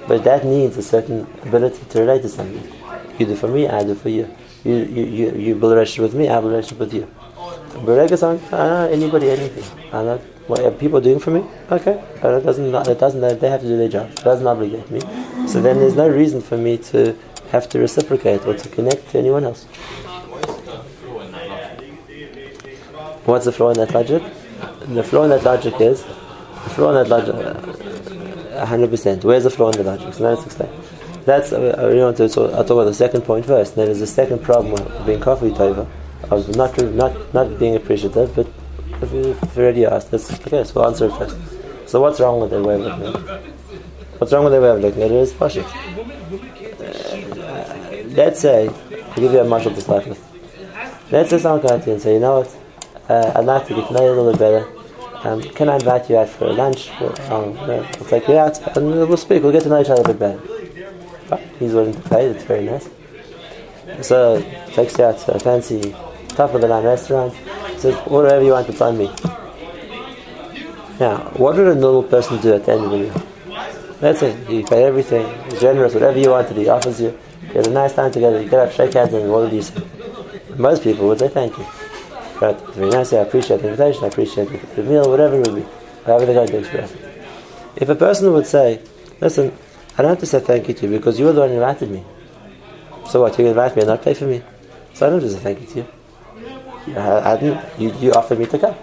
But 0.08 0.24
that 0.24 0.44
needs 0.44 0.76
a 0.76 0.82
certain 0.82 1.20
ability 1.42 1.84
to 1.90 2.00
relate 2.00 2.22
to 2.22 2.28
something. 2.28 2.66
You 3.18 3.26
do 3.26 3.36
for 3.36 3.46
me, 3.46 3.68
I 3.68 3.84
do 3.84 3.94
for 3.94 4.08
you. 4.08 4.28
You 4.64 4.74
you 4.74 5.04
you, 5.04 5.36
you 5.36 5.54
build 5.54 5.72
a 5.72 5.76
relationship 5.76 6.02
with 6.02 6.14
me, 6.14 6.28
I 6.28 6.40
build 6.40 6.52
a 6.52 6.56
relationship 6.56 6.78
with 6.78 6.94
you. 6.94 7.08
But 7.84 7.98
I 7.98 8.06
don't 8.06 8.52
anybody 8.92 9.30
anything. 9.30 9.64
Uh, 9.92 10.00
I 10.00 10.04
know 10.04 10.18
what 10.48 10.60
are 10.60 10.70
people 10.70 11.00
doing 11.00 11.20
for 11.20 11.30
me? 11.30 11.44
Okay. 11.70 11.92
Uh, 11.92 12.22
but 12.22 12.34
it 12.34 12.44
doesn't 12.44 12.74
it 12.74 12.98
doesn't 12.98 13.40
they 13.40 13.50
have 13.50 13.60
to 13.60 13.66
do 13.66 13.76
their 13.76 13.88
job. 13.88 14.10
It 14.10 14.24
doesn't 14.24 14.46
obligate 14.46 14.90
me. 14.90 15.00
So 15.46 15.60
then 15.60 15.78
there's 15.78 15.94
no 15.94 16.08
reason 16.08 16.40
for 16.40 16.56
me 16.56 16.78
to 16.90 17.16
have 17.50 17.68
to 17.70 17.78
reciprocate 17.78 18.46
or 18.46 18.54
to 18.54 18.68
connect 18.68 19.10
to 19.10 19.18
anyone 19.18 19.44
else. 19.44 19.64
What's 23.24 23.44
the 23.44 23.52
flaw 23.52 23.70
in 23.70 23.76
that 23.76 23.92
logic? 23.92 24.22
The 24.86 25.04
flaw 25.04 25.24
in 25.24 25.30
that 25.30 25.44
logic 25.44 25.80
is 25.80 26.02
the 26.02 26.70
flaw 26.70 26.88
in 26.90 26.94
that 26.96 27.08
logic. 27.08 27.34
Uh, 27.34 28.66
hundred 28.66 28.90
percent. 28.90 29.24
Where's 29.24 29.44
the 29.44 29.50
flaw 29.50 29.70
in 29.70 29.76
the 29.76 29.84
logic? 29.84 30.14
So 30.14 30.24
now 30.24 30.30
let's 30.30 30.46
explain. 30.46 30.70
That's 31.28 31.52
uh, 31.52 31.74
I 31.76 31.82
really 31.82 32.00
want 32.00 32.16
to 32.16 32.28
talk, 32.30 32.54
I'll 32.54 32.64
talk 32.64 32.70
about 32.70 32.84
the 32.84 32.94
second 32.94 33.20
point 33.20 33.44
first. 33.44 33.76
Then 33.76 33.84
there's 33.84 34.00
the 34.00 34.06
second 34.06 34.42
problem 34.42 34.72
of 34.72 35.04
being 35.04 35.20
coffee 35.20 35.50
tova, 35.50 35.86
of 36.30 36.56
not 36.56 36.72
not 37.02 37.34
not 37.34 37.58
being 37.58 37.76
appreciative, 37.76 38.34
but 38.34 38.46
if 39.02 39.12
you, 39.12 39.36
already 39.54 39.84
asked, 39.84 40.10
that's 40.10 40.32
okay. 40.32 40.64
So 40.64 40.72
we'll 40.76 40.86
answer 40.86 41.04
it 41.04 41.12
first. 41.18 41.36
So 41.84 42.00
what's 42.00 42.18
wrong 42.18 42.40
with 42.40 42.48
their 42.48 42.62
way 42.62 42.76
of 42.76 42.80
looking 42.80 43.28
at 43.28 43.44
it? 43.44 43.52
What's 44.16 44.32
wrong 44.32 44.44
with 44.44 44.54
their 44.54 44.62
way 44.62 44.70
of 44.70 44.80
looking 44.80 45.02
at 45.02 45.10
it 45.10 45.20
is 45.20 45.34
pashik. 45.34 45.68
Uh, 46.80 48.08
let's 48.16 48.40
say, 48.40 48.68
I'll 48.68 49.20
give 49.22 49.30
you 49.30 49.40
a 49.40 49.44
marshal 49.44 49.74
to 49.74 49.80
start 49.82 50.06
with. 50.06 50.20
Let's 51.10 51.28
say 51.28 51.38
someone 51.38 51.60
comes 51.60 51.84
to 51.84 51.90
you 51.90 51.92
and 51.92 52.02
say, 52.02 52.14
you 52.14 52.20
know 52.20 52.38
what? 52.38 52.56
uh, 53.08 53.32
I'd 53.34 53.44
like 53.44 53.66
to 53.66 53.74
get 53.74 53.88
to 53.88 53.92
know 53.92 54.04
you 54.04 54.12
a 54.12 54.16
little 54.18 54.32
bit 54.32 54.38
better. 54.38 55.28
Um, 55.28 55.42
can 55.42 55.68
I 55.68 55.74
invite 55.74 56.08
you 56.08 56.16
out 56.16 56.28
for 56.28 56.52
lunch? 56.52 56.90
Um, 57.30 57.54
we'll 57.66 57.84
take 58.08 58.28
you 58.28 58.38
out 58.38 58.76
and 58.76 58.86
we'll 58.86 59.16
speak. 59.16 59.42
We'll 59.42 59.52
get 59.52 59.64
to 59.64 59.68
know 59.68 59.80
each 59.80 59.90
other 59.90 60.02
a 60.02 60.14
bit 60.14 60.18
better. 60.18 60.57
But 61.28 61.40
he's 61.58 61.72
willing 61.72 61.94
to 61.94 62.08
pay. 62.08 62.26
It's 62.26 62.44
very 62.44 62.64
nice. 62.64 62.88
So 64.02 64.40
takes 64.72 64.98
you 64.98 65.04
out 65.04 65.18
to 65.18 65.34
a 65.34 65.40
fancy 65.40 65.94
top 66.28 66.54
of 66.54 66.60
the 66.60 66.68
line 66.68 66.84
restaurant. 66.84 67.34
Says 67.78 67.94
whatever 68.06 68.44
you 68.44 68.52
want, 68.52 68.68
it's 68.68 68.80
on 68.80 68.98
me. 68.98 69.06
Now, 71.00 71.30
what 71.36 71.56
would 71.56 71.68
a 71.68 71.74
normal 71.74 72.02
person 72.02 72.40
do 72.40 72.54
at 72.54 72.64
the 72.64 72.72
end 72.72 72.84
of 72.84 72.90
the 72.90 72.98
meal? 72.98 73.22
That's 74.00 74.22
it. 74.22 74.48
You 74.48 74.64
pay 74.64 74.84
everything. 74.84 75.26
He's 75.50 75.60
generous. 75.60 75.94
Whatever 75.94 76.18
you 76.18 76.30
want 76.30 76.48
to 76.48 76.54
he 76.54 76.68
offers 76.68 77.00
you. 77.00 77.18
You 77.42 77.54
have 77.54 77.66
a 77.66 77.70
nice 77.70 77.94
time 77.94 78.12
together. 78.12 78.40
You 78.42 78.48
get 78.48 78.60
up, 78.60 78.72
shake 78.72 78.94
hands, 78.94 79.12
and 79.14 79.30
what 79.30 79.50
do 79.50 79.56
you 79.56 79.62
say? 79.62 79.82
Most 80.56 80.82
people 80.82 81.08
would 81.08 81.18
say 81.18 81.28
thank 81.28 81.56
you. 81.56 81.64
Right? 82.40 82.56
It's 82.56 82.76
very 82.76 82.90
nice. 82.90 83.12
I 83.12 83.18
appreciate 83.18 83.62
the 83.62 83.70
invitation. 83.70 84.04
I 84.04 84.08
appreciate 84.08 84.76
the, 84.76 84.82
meal, 84.82 85.08
whatever 85.08 85.36
it 85.36 85.46
would 85.46 85.56
be. 85.56 85.66
However 86.04 86.26
they're 86.26 86.34
going 86.34 86.48
to 86.48 86.58
express 86.58 86.92
it. 86.92 87.00
If 87.76 87.88
a 87.88 87.94
person 87.94 88.32
would 88.32 88.46
say, 88.46 88.82
listen, 89.20 89.52
I 89.98 90.02
don't 90.02 90.10
have 90.10 90.20
to 90.20 90.26
say 90.26 90.38
thank 90.38 90.68
you 90.68 90.74
to 90.74 90.86
you 90.86 90.96
because 90.96 91.18
you 91.18 91.26
were 91.26 91.32
the 91.32 91.40
one 91.40 91.48
who 91.48 91.56
invited 91.56 91.90
me. 91.90 92.04
So 93.10 93.20
what, 93.20 93.36
you 93.36 93.46
invite 93.46 93.74
me 93.74 93.82
and 93.82 93.88
not 93.88 94.02
pay 94.02 94.14
for 94.14 94.26
me? 94.26 94.42
So 94.94 95.06
I 95.06 95.10
don't 95.10 95.20
have 95.20 95.28
to 95.28 95.36
say 95.36 95.42
thank 95.42 95.60
you 95.60 95.66
to 95.66 95.78
you. 96.90 96.96
I, 96.96 97.32
I 97.32 97.36
didn't, 97.36 97.80
you, 97.80 97.92
you 97.98 98.12
offered 98.12 98.38
me 98.38 98.46
to 98.46 98.58
come. 98.60 98.74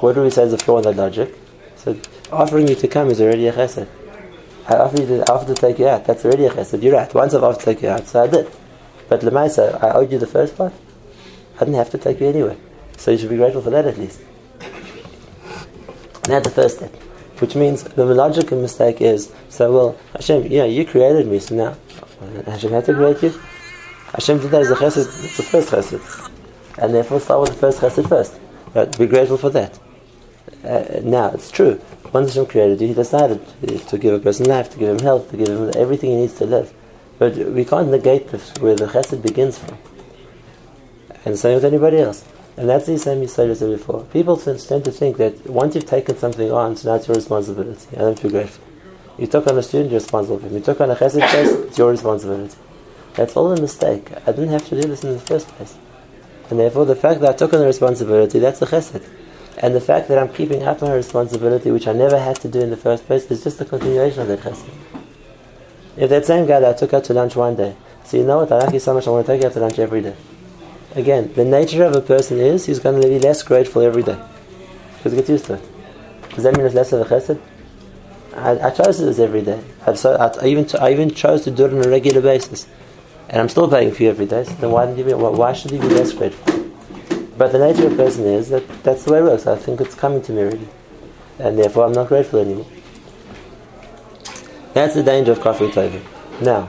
What 0.00 0.14
do 0.16 0.22
we 0.22 0.30
say 0.30 0.42
is 0.42 0.50
the 0.50 0.58
flaw 0.58 0.78
in 0.78 0.84
that 0.84 0.96
logic? 0.96 1.32
So 1.76 1.96
offering 2.32 2.66
you 2.66 2.74
to 2.74 2.88
come 2.88 3.10
is 3.10 3.20
already 3.20 3.46
a 3.46 3.52
chesed. 3.52 3.86
I 4.66 4.74
offered 4.74 5.00
you 5.00 5.06
to, 5.06 5.30
I 5.30 5.34
offered 5.34 5.54
to 5.54 5.60
take 5.60 5.78
you 5.78 5.86
out. 5.86 6.04
That's 6.04 6.24
already 6.24 6.46
a 6.46 6.50
chesed. 6.50 6.82
You're 6.82 6.94
right. 6.94 7.14
Once 7.14 7.32
I've 7.32 7.44
offered 7.44 7.60
to 7.60 7.66
take 7.66 7.82
you 7.82 7.90
out, 7.90 8.04
so 8.08 8.24
I 8.24 8.26
did. 8.26 8.50
But 9.08 9.20
Lemaisa, 9.20 9.80
I 9.84 9.92
owed 9.92 10.10
you 10.10 10.18
the 10.18 10.26
first 10.26 10.56
part. 10.56 10.72
I 11.56 11.58
didn't 11.60 11.74
have 11.74 11.90
to 11.90 11.98
take 11.98 12.18
you 12.18 12.26
anyway. 12.26 12.56
So 12.96 13.12
you 13.12 13.18
should 13.18 13.30
be 13.30 13.36
grateful 13.36 13.62
for 13.62 13.70
that 13.70 13.86
at 13.86 13.98
least. 13.98 14.20
That's 16.24 16.48
the 16.48 16.54
first 16.54 16.78
step. 16.78 17.03
Which 17.38 17.56
means 17.56 17.82
the 17.82 18.04
logical 18.04 18.60
mistake 18.60 19.00
is, 19.00 19.32
so 19.48 19.72
well, 19.72 19.98
Hashem, 20.12 20.46
yeah, 20.46 20.64
you 20.64 20.86
created 20.86 21.26
me, 21.26 21.40
so 21.40 21.54
now 21.54 21.76
Hashem 22.46 22.70
had 22.70 22.84
to 22.86 22.94
create 22.94 23.22
you. 23.22 23.30
Hashem 24.12 24.38
did 24.38 24.50
that 24.52 24.62
as 24.62 24.70
a 24.70 24.76
chesed, 24.76 25.24
it's 25.24 25.36
the 25.36 25.42
first 25.42 25.70
chesed. 25.70 26.30
And 26.78 26.94
therefore 26.94 27.20
start 27.20 27.40
with 27.40 27.50
the 27.50 27.56
first 27.56 27.80
chesed 27.80 28.08
first. 28.08 28.38
But 28.72 28.96
be 28.98 29.06
grateful 29.06 29.36
for 29.36 29.50
that. 29.50 29.78
Uh, 30.62 31.00
now, 31.02 31.30
it's 31.30 31.50
true. 31.50 31.80
Once 32.12 32.28
Hashem 32.28 32.46
created 32.46 32.80
you, 32.80 32.88
He 32.88 32.94
decided 32.94 33.40
to 33.88 33.98
give 33.98 34.14
a 34.14 34.20
person 34.20 34.46
life, 34.46 34.70
to 34.70 34.78
give 34.78 34.88
him 34.88 35.00
health, 35.00 35.30
to 35.30 35.36
give 35.36 35.48
him 35.48 35.72
everything 35.76 36.10
he 36.10 36.16
needs 36.16 36.34
to 36.34 36.46
live. 36.46 36.72
But 37.18 37.34
we 37.34 37.64
can't 37.64 37.88
negate 37.88 38.28
this, 38.28 38.52
where 38.60 38.76
the 38.76 38.86
chesed 38.86 39.20
begins 39.22 39.58
from. 39.58 39.76
And 41.24 41.34
the 41.34 41.38
same 41.38 41.54
with 41.54 41.64
anybody 41.64 41.98
else. 41.98 42.24
And 42.56 42.68
that's 42.68 42.86
the 42.86 42.96
same 42.98 43.20
you 43.20 43.28
said 43.28 43.48
before. 43.58 44.04
People 44.12 44.36
tend 44.36 44.84
to 44.84 44.92
think 44.92 45.16
that 45.16 45.46
once 45.46 45.74
you've 45.74 45.86
taken 45.86 46.16
something 46.16 46.52
on, 46.52 46.72
it's 46.72 46.84
your 46.84 47.16
responsibility. 47.16 47.88
And 47.96 48.02
I'm 48.02 48.14
too 48.14 48.30
grateful. 48.30 48.64
You 49.18 49.26
took 49.26 49.46
on 49.46 49.58
a 49.58 49.62
student, 49.62 49.90
you're 49.90 50.00
responsible 50.00 50.38
for 50.38 50.46
him. 50.46 50.54
You 50.54 50.60
took 50.60 50.80
on 50.80 50.90
a 50.90 50.96
chesed 50.96 51.20
test, 51.20 51.52
it's 51.52 51.78
your 51.78 51.90
responsibility. 51.90 52.56
That's 53.14 53.36
all 53.36 53.52
a 53.52 53.60
mistake. 53.60 54.10
I 54.26 54.32
didn't 54.32 54.48
have 54.48 54.66
to 54.68 54.80
do 54.80 54.88
this 54.88 55.04
in 55.04 55.12
the 55.12 55.20
first 55.20 55.48
place. 55.48 55.76
And 56.50 56.58
therefore, 56.58 56.84
the 56.84 56.96
fact 56.96 57.20
that 57.20 57.30
I 57.30 57.36
took 57.36 57.52
on 57.52 57.60
the 57.60 57.66
responsibility, 57.66 58.38
that's 58.38 58.60
a 58.62 58.66
chesed. 58.66 59.04
And 59.58 59.74
the 59.74 59.80
fact 59.80 60.08
that 60.08 60.18
I'm 60.18 60.32
keeping 60.32 60.64
up 60.64 60.82
my 60.82 60.92
responsibility, 60.92 61.70
which 61.70 61.86
I 61.86 61.92
never 61.92 62.18
had 62.18 62.36
to 62.40 62.48
do 62.48 62.60
in 62.60 62.70
the 62.70 62.76
first 62.76 63.06
place, 63.06 63.30
is 63.30 63.44
just 63.44 63.60
a 63.60 63.64
continuation 63.64 64.22
of 64.22 64.28
that 64.28 64.40
chesed. 64.40 64.68
If 65.96 66.10
that 66.10 66.26
same 66.26 66.46
guy 66.46 66.58
that 66.60 66.74
I 66.74 66.78
took 66.78 66.92
out 66.92 67.04
to 67.04 67.14
lunch 67.14 67.36
one 67.36 67.54
day, 67.54 67.76
so 68.04 68.16
you 68.16 68.24
know 68.24 68.38
what, 68.38 68.50
I 68.50 68.58
like 68.58 68.74
you 68.74 68.80
so 68.80 68.94
much, 68.94 69.06
I 69.06 69.10
want 69.10 69.26
to 69.26 69.32
take 69.32 69.42
you 69.42 69.46
out 69.46 69.52
to 69.54 69.60
lunch 69.60 69.78
every 69.78 70.02
day. 70.02 70.16
Again, 70.94 71.32
the 71.34 71.44
nature 71.44 71.84
of 71.84 71.94
a 71.94 72.00
person 72.00 72.38
is 72.38 72.66
he's 72.66 72.78
going 72.78 73.00
to 73.00 73.08
be 73.08 73.18
less 73.18 73.42
grateful 73.42 73.82
every 73.82 74.02
day 74.02 74.18
because 74.96 75.12
he 75.12 75.16
gets 75.16 75.28
used 75.28 75.44
to 75.46 75.54
it. 75.54 75.62
Does 76.30 76.44
that 76.44 76.56
mean 76.56 76.66
it's 76.66 76.74
less 76.74 76.92
of 76.92 77.00
a 77.00 77.04
chesed? 77.04 77.40
I, 78.36 78.68
I 78.68 78.70
chose 78.70 78.98
this 78.98 79.18
every 79.18 79.42
day. 79.42 79.62
So, 79.94 80.14
I, 80.14 80.46
even 80.46 80.68
I 80.80 80.92
even 80.92 81.10
chose 81.12 81.42
to 81.44 81.50
do 81.50 81.66
it 81.66 81.72
on 81.72 81.84
a 81.84 81.88
regular 81.88 82.20
basis, 82.20 82.66
and 83.28 83.40
I'm 83.40 83.48
still 83.48 83.68
paying 83.68 83.92
for 83.92 84.02
you 84.04 84.10
every 84.10 84.26
day. 84.26 84.44
So 84.44 84.54
then 84.54 84.70
why, 84.70 84.92
be, 84.92 85.02
why 85.14 85.52
should 85.52 85.72
he 85.72 85.78
be 85.78 85.88
less 85.88 86.12
grateful? 86.12 86.70
But 87.36 87.50
the 87.52 87.58
nature 87.58 87.86
of 87.86 87.94
a 87.94 87.96
person 87.96 88.24
is 88.24 88.48
that 88.50 88.66
that's 88.84 89.04
the 89.04 89.12
way 89.12 89.18
it 89.18 89.24
works. 89.24 89.46
I 89.46 89.56
think 89.56 89.80
it's 89.80 89.94
coming 89.94 90.22
to 90.22 90.32
me 90.32 90.42
already, 90.42 90.68
and 91.38 91.58
therefore 91.58 91.86
I'm 91.86 91.92
not 91.92 92.08
grateful 92.08 92.38
anymore. 92.38 92.66
That's 94.72 94.94
the 94.94 95.02
danger 95.02 95.32
of 95.32 95.40
coffee 95.40 95.70
table. 95.70 96.00
Now, 96.40 96.68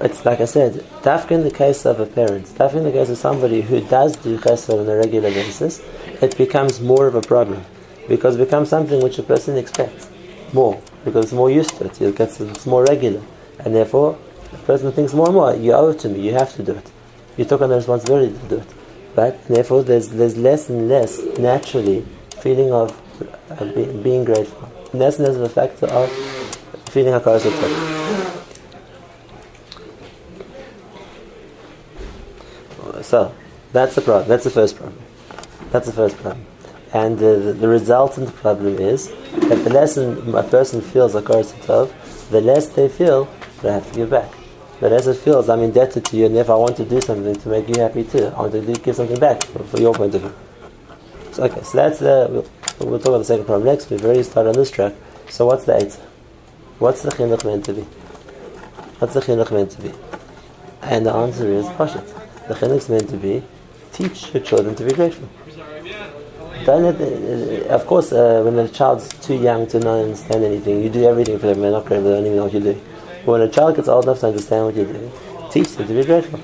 it's 0.00 0.24
like 0.24 0.40
I 0.40 0.44
said, 0.46 0.74
dafka 1.02 1.32
in 1.32 1.42
the 1.42 1.50
case 1.50 1.84
of 1.84 2.00
a 2.00 2.06
parent, 2.06 2.46
dafka 2.46 2.76
in 2.76 2.84
the 2.84 2.92
case 2.92 3.10
of 3.10 3.18
somebody 3.18 3.60
who 3.60 3.80
does 3.80 4.16
do 4.16 4.38
chesed 4.38 4.72
on 4.72 4.88
a 4.88 4.96
regular 4.96 5.30
basis, 5.30 5.82
it 6.22 6.36
becomes 6.36 6.80
more 6.80 7.06
of 7.06 7.14
a 7.14 7.20
problem 7.20 7.64
because 8.08 8.36
it 8.36 8.44
becomes 8.44 8.68
something 8.68 9.02
which 9.02 9.18
a 9.18 9.22
person 9.22 9.56
expects 9.56 10.08
more 10.52 10.80
because 11.04 11.26
it's 11.26 11.32
more 11.32 11.50
used 11.50 11.70
to 11.76 11.86
it. 11.86 12.00
It 12.00 12.16
gets 12.16 12.40
it's 12.40 12.66
more 12.66 12.84
regular, 12.84 13.22
and 13.60 13.74
therefore 13.74 14.18
the 14.50 14.58
person 14.58 14.92
thinks 14.92 15.12
more 15.12 15.26
and 15.26 15.34
more. 15.34 15.54
You 15.54 15.72
owe 15.72 15.90
it 15.90 15.98
to 16.00 16.08
me. 16.08 16.20
You 16.20 16.32
have 16.32 16.54
to 16.56 16.62
do 16.62 16.72
it. 16.72 16.90
You 17.36 17.44
took 17.44 17.60
on 17.60 17.70
the 17.70 17.76
responsibility 17.76 18.36
to 18.36 18.48
do 18.48 18.56
it, 18.56 18.74
but 19.14 19.44
therefore 19.46 19.82
there's 19.82 20.08
there's 20.08 20.36
less 20.36 20.68
and 20.68 20.88
less 20.88 21.20
naturally 21.38 22.04
feeling 22.40 22.72
of 22.72 22.90
uh, 23.50 23.64
being, 24.02 24.24
grateful, 24.24 24.70
less 24.92 25.18
and 25.18 25.26
less 25.26 25.36
of 25.36 25.42
a 25.42 25.48
factor 25.48 25.86
of 25.86 26.10
feeling 26.90 27.14
a 27.14 27.20
hakaras 27.20 27.95
So 33.06 33.32
that's 33.72 33.94
the 33.94 34.00
problem. 34.00 34.28
That's 34.28 34.42
the 34.42 34.50
first 34.50 34.76
problem. 34.76 34.98
That's 35.70 35.86
the 35.86 35.92
first 35.92 36.16
problem. 36.16 36.44
And 36.92 37.16
uh, 37.18 37.38
the, 37.38 37.52
the 37.52 37.68
resultant 37.68 38.34
problem 38.34 38.80
is 38.80 39.10
that 39.48 39.62
the 39.62 39.70
less 39.70 39.96
a 39.96 40.42
person 40.50 40.80
feels 40.80 41.14
like 41.14 41.24
Tov, 41.24 41.92
the 42.30 42.40
less 42.40 42.68
they 42.70 42.88
feel 42.88 43.28
they 43.62 43.70
have 43.70 43.88
to 43.92 43.94
give 43.94 44.10
back. 44.10 44.32
The 44.80 44.90
less 44.90 45.06
it 45.06 45.18
feels 45.18 45.48
I'm 45.48 45.60
indebted 45.60 46.04
to 46.06 46.16
you, 46.16 46.26
and 46.26 46.36
if 46.36 46.50
I 46.50 46.56
want 46.56 46.76
to 46.78 46.84
do 46.84 47.00
something 47.00 47.36
to 47.36 47.48
make 47.48 47.68
you 47.68 47.80
happy 47.80 48.02
too, 48.02 48.26
I 48.26 48.40
want 48.40 48.52
to 48.52 48.60
give 48.74 48.96
something 48.96 49.20
back 49.20 49.44
for, 49.44 49.62
for 49.62 49.78
your 49.80 49.94
point 49.94 50.16
of 50.16 50.22
view. 50.22 50.34
So, 51.30 51.44
okay, 51.44 51.62
so 51.62 51.78
that's 51.78 52.00
the. 52.00 52.26
We'll, 52.28 52.90
we'll, 52.90 52.98
talk 52.98 53.08
about 53.08 53.18
the 53.18 53.24
second 53.24 53.46
problem 53.46 53.66
next. 53.66 53.88
We've 53.88 54.04
already 54.04 54.24
started 54.24 54.50
on 54.50 54.56
this 54.56 54.70
track. 54.72 54.94
So 55.30 55.46
what's 55.46 55.64
the 55.64 55.76
eight? 55.76 55.92
What's 56.80 57.02
the 57.02 57.10
chinuch 57.10 57.44
meant 57.44 57.64
to 57.66 57.72
be? 57.72 57.82
What's 58.98 59.14
the 59.14 59.20
chinuch 59.20 59.52
meant 59.52 59.70
to 59.72 59.82
be? 59.82 59.92
And 60.82 61.06
the 61.06 61.12
answer 61.12 61.46
is 61.46 61.66
Pashat 61.66 62.25
the 62.48 62.54
chinuch 62.54 62.76
is 62.76 62.88
meant 62.88 63.08
to 63.08 63.16
be 63.16 63.42
teach 63.92 64.32
your 64.34 64.42
children 64.42 64.74
to 64.74 64.84
be 64.84 64.92
grateful. 64.92 65.28
Uh, 66.68 67.64
of 67.68 67.86
course, 67.86 68.12
uh, 68.12 68.42
when 68.44 68.58
a 68.58 68.68
child's 68.68 69.08
too 69.24 69.36
young 69.36 69.66
to 69.68 69.78
not 69.78 70.00
understand 70.00 70.44
anything, 70.44 70.82
you 70.82 70.90
do 70.90 71.04
everything 71.04 71.38
for 71.38 71.46
them. 71.46 71.60
They're 71.60 71.70
not 71.70 71.86
grateful. 71.86 72.10
They 72.10 72.16
don't 72.16 72.26
even 72.26 72.36
know 72.36 72.44
what 72.44 72.54
you 72.54 72.60
do. 72.60 72.80
But 73.24 73.32
when 73.32 73.40
a 73.42 73.48
child 73.48 73.76
gets 73.76 73.88
old 73.88 74.04
enough 74.04 74.20
to 74.20 74.26
understand 74.28 74.66
what 74.66 74.74
you 74.74 74.84
do, 74.84 75.12
teach 75.50 75.76
them 75.76 75.86
to 75.86 75.94
be 75.94 76.04
grateful. 76.04 76.40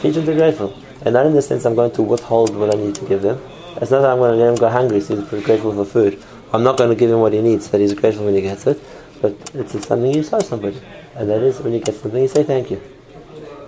Teach 0.00 0.14
them 0.14 0.24
to 0.26 0.32
be 0.32 0.36
grateful, 0.36 0.78
and 1.02 1.14
not 1.14 1.26
in 1.26 1.32
the 1.32 1.42
sense 1.42 1.64
I'm 1.64 1.74
going 1.74 1.92
to 1.92 2.02
withhold 2.02 2.54
what 2.56 2.74
I 2.74 2.78
need 2.78 2.94
to 2.96 3.04
give 3.06 3.22
them. 3.22 3.40
It's 3.80 3.90
not 3.90 4.00
that 4.02 4.10
I'm 4.10 4.18
going 4.18 4.32
to 4.32 4.44
let 4.44 4.50
him 4.50 4.56
go 4.56 4.68
hungry, 4.68 5.00
so 5.00 5.16
he's 5.16 5.44
grateful 5.44 5.72
for 5.72 5.84
food. 5.84 6.22
I'm 6.52 6.62
not 6.62 6.76
going 6.76 6.90
to 6.90 6.96
give 6.96 7.10
him 7.10 7.20
what 7.20 7.32
he 7.32 7.40
needs, 7.40 7.66
so 7.66 7.72
that 7.72 7.80
he's 7.80 7.94
grateful 7.94 8.24
when 8.24 8.34
he 8.34 8.42
gets 8.42 8.66
it. 8.66 8.80
But 9.22 9.36
it's 9.54 9.72
something 9.86 10.14
you 10.14 10.22
show 10.22 10.40
somebody, 10.40 10.80
and 11.14 11.28
that 11.30 11.42
is 11.42 11.60
when 11.60 11.72
you 11.72 11.80
get 11.80 11.94
something, 11.94 12.20
you 12.20 12.28
say 12.28 12.42
thank 12.42 12.70
you. 12.70 12.80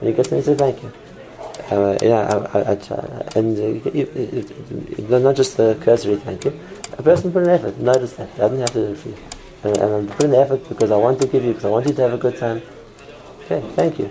When 0.03 0.11
you 0.11 0.17
get 0.17 0.27
something, 0.27 0.43
say 0.43 0.57
thank 0.57 0.83
you. 0.83 0.93
Uh, 1.71 1.97
yeah, 2.03 2.49
I, 2.53 2.59
I, 2.59 2.73
I, 2.73 3.39
and 3.39 3.57
uh, 3.57 3.91
you, 3.91 4.45
you, 4.99 5.19
not 5.21 5.37
just 5.37 5.57
a 5.61 5.77
cursory 5.81 6.17
thank 6.17 6.45
you. 6.45 6.59
A 6.99 7.03
person 7.05 7.33
put 7.33 7.45
an 7.45 7.51
effort. 7.51 7.79
Notice 7.79 8.15
that. 8.15 8.37
Doesn't 8.37 8.59
have 8.59 8.73
to 8.73 8.81
you. 9.09 9.17
And, 9.63 9.77
and 9.77 9.95
I'm 9.95 10.07
putting 10.09 10.33
the 10.33 10.39
effort 10.39 10.69
because 10.69 10.91
I 10.91 10.97
want 10.97 11.21
to 11.21 11.29
give 11.29 11.45
you, 11.45 11.51
because 11.53 11.67
I 11.67 11.69
want 11.69 11.87
you 11.87 11.95
to 11.95 12.03
have 12.03 12.15
a 12.15 12.19
good 12.19 12.37
time. 12.37 12.63
Okay, 13.45 13.63
thank 13.77 14.01
you. 14.01 14.11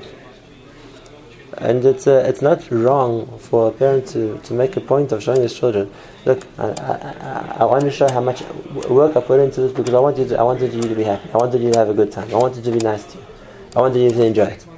And 1.58 1.84
it's 1.84 2.08
uh, 2.08 2.24
it's 2.26 2.42
not 2.42 2.72
wrong 2.72 3.38
for 3.38 3.68
a 3.68 3.72
parent 3.74 4.08
to, 4.14 4.40
to 4.40 4.54
make 4.54 4.78
a 4.78 4.82
point 4.82 5.12
of 5.12 5.22
showing 5.22 5.42
his 5.42 5.54
children, 5.54 5.92
look, 6.24 6.48
I, 6.58 6.68
I, 6.70 7.56
I, 7.60 7.66
want 7.66 7.84
to 7.84 7.92
show 7.92 8.10
how 8.10 8.22
much 8.22 8.44
work 8.90 9.18
I 9.18 9.20
put 9.20 9.42
into 9.42 9.60
this 9.60 9.74
because 9.74 9.94
I 9.94 10.00
wanted 10.00 10.32
I 10.32 10.44
wanted 10.44 10.74
you 10.74 10.84
to 10.84 10.96
be 10.96 11.04
happy. 11.04 11.30
I 11.34 11.38
wanted 11.38 11.62
you 11.62 11.74
to 11.74 11.80
have 11.80 11.90
a 11.90 11.94
good 11.94 12.14
time. 12.14 12.30
I 12.32 12.38
wanted 12.38 12.64
to 12.64 12.72
be 12.72 12.80
nice 12.80 13.04
to 13.12 13.18
you. 13.18 13.26
I 13.76 13.82
wanted 13.82 14.00
you 14.00 14.12
to 14.12 14.24
enjoy 14.24 14.46
it. 14.46 14.71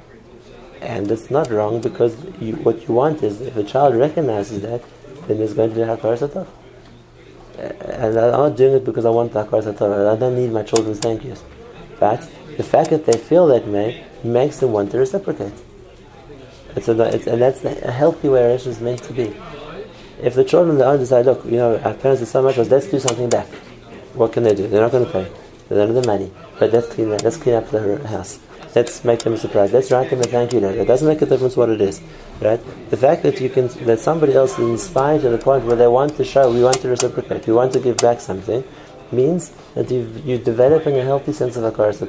And 0.84 1.10
it's 1.10 1.30
not 1.30 1.50
wrong 1.50 1.80
because 1.80 2.14
you, 2.40 2.56
what 2.56 2.86
you 2.86 2.94
want 2.94 3.22
is 3.22 3.40
if 3.40 3.56
a 3.56 3.64
child 3.64 3.96
recognizes 3.96 4.60
that, 4.62 4.82
then 5.26 5.38
there's 5.38 5.54
going 5.54 5.70
to 5.70 5.74
be 5.74 5.80
a 5.80 5.86
hakar 5.86 6.18
satov. 6.18 6.46
Uh, 7.58 7.62
and 8.02 8.18
I'm 8.18 8.32
not 8.32 8.56
doing 8.56 8.74
it 8.74 8.84
because 8.84 9.06
I 9.06 9.10
want 9.10 9.32
the 9.32 9.44
hakar. 9.44 10.12
I 10.12 10.16
don't 10.16 10.36
need 10.36 10.52
my 10.52 10.62
children's 10.62 10.98
thank 10.98 11.24
yous. 11.24 11.42
But 11.98 12.20
the 12.58 12.62
fact 12.62 12.90
that 12.90 13.06
they 13.06 13.16
feel 13.16 13.46
that 13.46 13.66
way 13.66 14.04
makes 14.22 14.58
them 14.58 14.72
want 14.72 14.90
to 14.90 14.98
reciprocate. 14.98 15.54
It's 16.76 16.88
a, 16.88 17.14
it's, 17.14 17.26
and 17.26 17.40
that's 17.40 17.64
a 17.64 17.90
healthy 17.90 18.28
way 18.28 18.54
a 18.54 18.80
meant 18.82 19.02
to 19.04 19.12
be. 19.14 19.34
If 20.20 20.34
the 20.34 20.44
children 20.44 20.76
don't 20.76 20.98
decide, 20.98 21.24
look, 21.24 21.44
you 21.46 21.52
know, 21.52 21.78
our 21.78 21.94
parents 21.94 22.22
are 22.22 22.26
so 22.26 22.42
much, 22.42 22.58
let's 22.58 22.88
do 22.88 22.98
something 23.00 23.30
back. 23.30 23.46
What 24.14 24.32
can 24.32 24.42
they 24.42 24.54
do? 24.54 24.68
They're 24.68 24.82
not 24.82 24.92
going 24.92 25.06
to 25.06 25.12
pay. 25.12 25.32
They 25.68 25.76
don't 25.76 25.94
have 25.94 26.02
the 26.02 26.06
money. 26.06 26.30
But 26.58 26.72
let's 26.72 26.88
clean, 26.88 27.10
let's 27.10 27.36
clean 27.38 27.54
up 27.54 27.70
the 27.70 28.06
house. 28.06 28.38
Let's 28.74 29.04
make 29.04 29.20
them 29.20 29.34
a 29.34 29.36
surprise. 29.38 29.72
Let's 29.72 29.92
write 29.92 30.10
them 30.10 30.20
a 30.20 30.24
thank 30.24 30.52
you 30.52 30.60
letter. 30.60 30.80
It 30.80 30.86
doesn't 30.86 31.06
make 31.06 31.22
a 31.22 31.26
difference 31.26 31.56
what 31.56 31.70
it 31.70 31.80
is, 31.80 32.00
right? 32.40 32.60
The 32.90 32.96
fact 32.96 33.22
that 33.22 33.40
you 33.40 33.48
can, 33.48 33.68
that 33.86 34.00
somebody 34.00 34.34
else 34.34 34.58
is 34.58 34.68
inspired 34.68 35.22
to 35.22 35.30
the 35.30 35.38
point 35.38 35.64
where 35.64 35.76
they 35.76 35.86
want 35.86 36.16
to 36.16 36.24
show, 36.24 36.52
we 36.52 36.62
want 36.62 36.80
to 36.80 36.88
reciprocate, 36.88 37.46
we 37.46 37.52
want 37.52 37.72
to 37.74 37.80
give 37.80 37.98
back 37.98 38.20
something, 38.20 38.64
means 39.12 39.52
that 39.74 39.90
you're 39.90 40.38
developing 40.38 40.96
a 40.96 41.04
healthy 41.04 41.32
sense 41.32 41.56
of 41.56 41.72
hakaras 41.72 42.02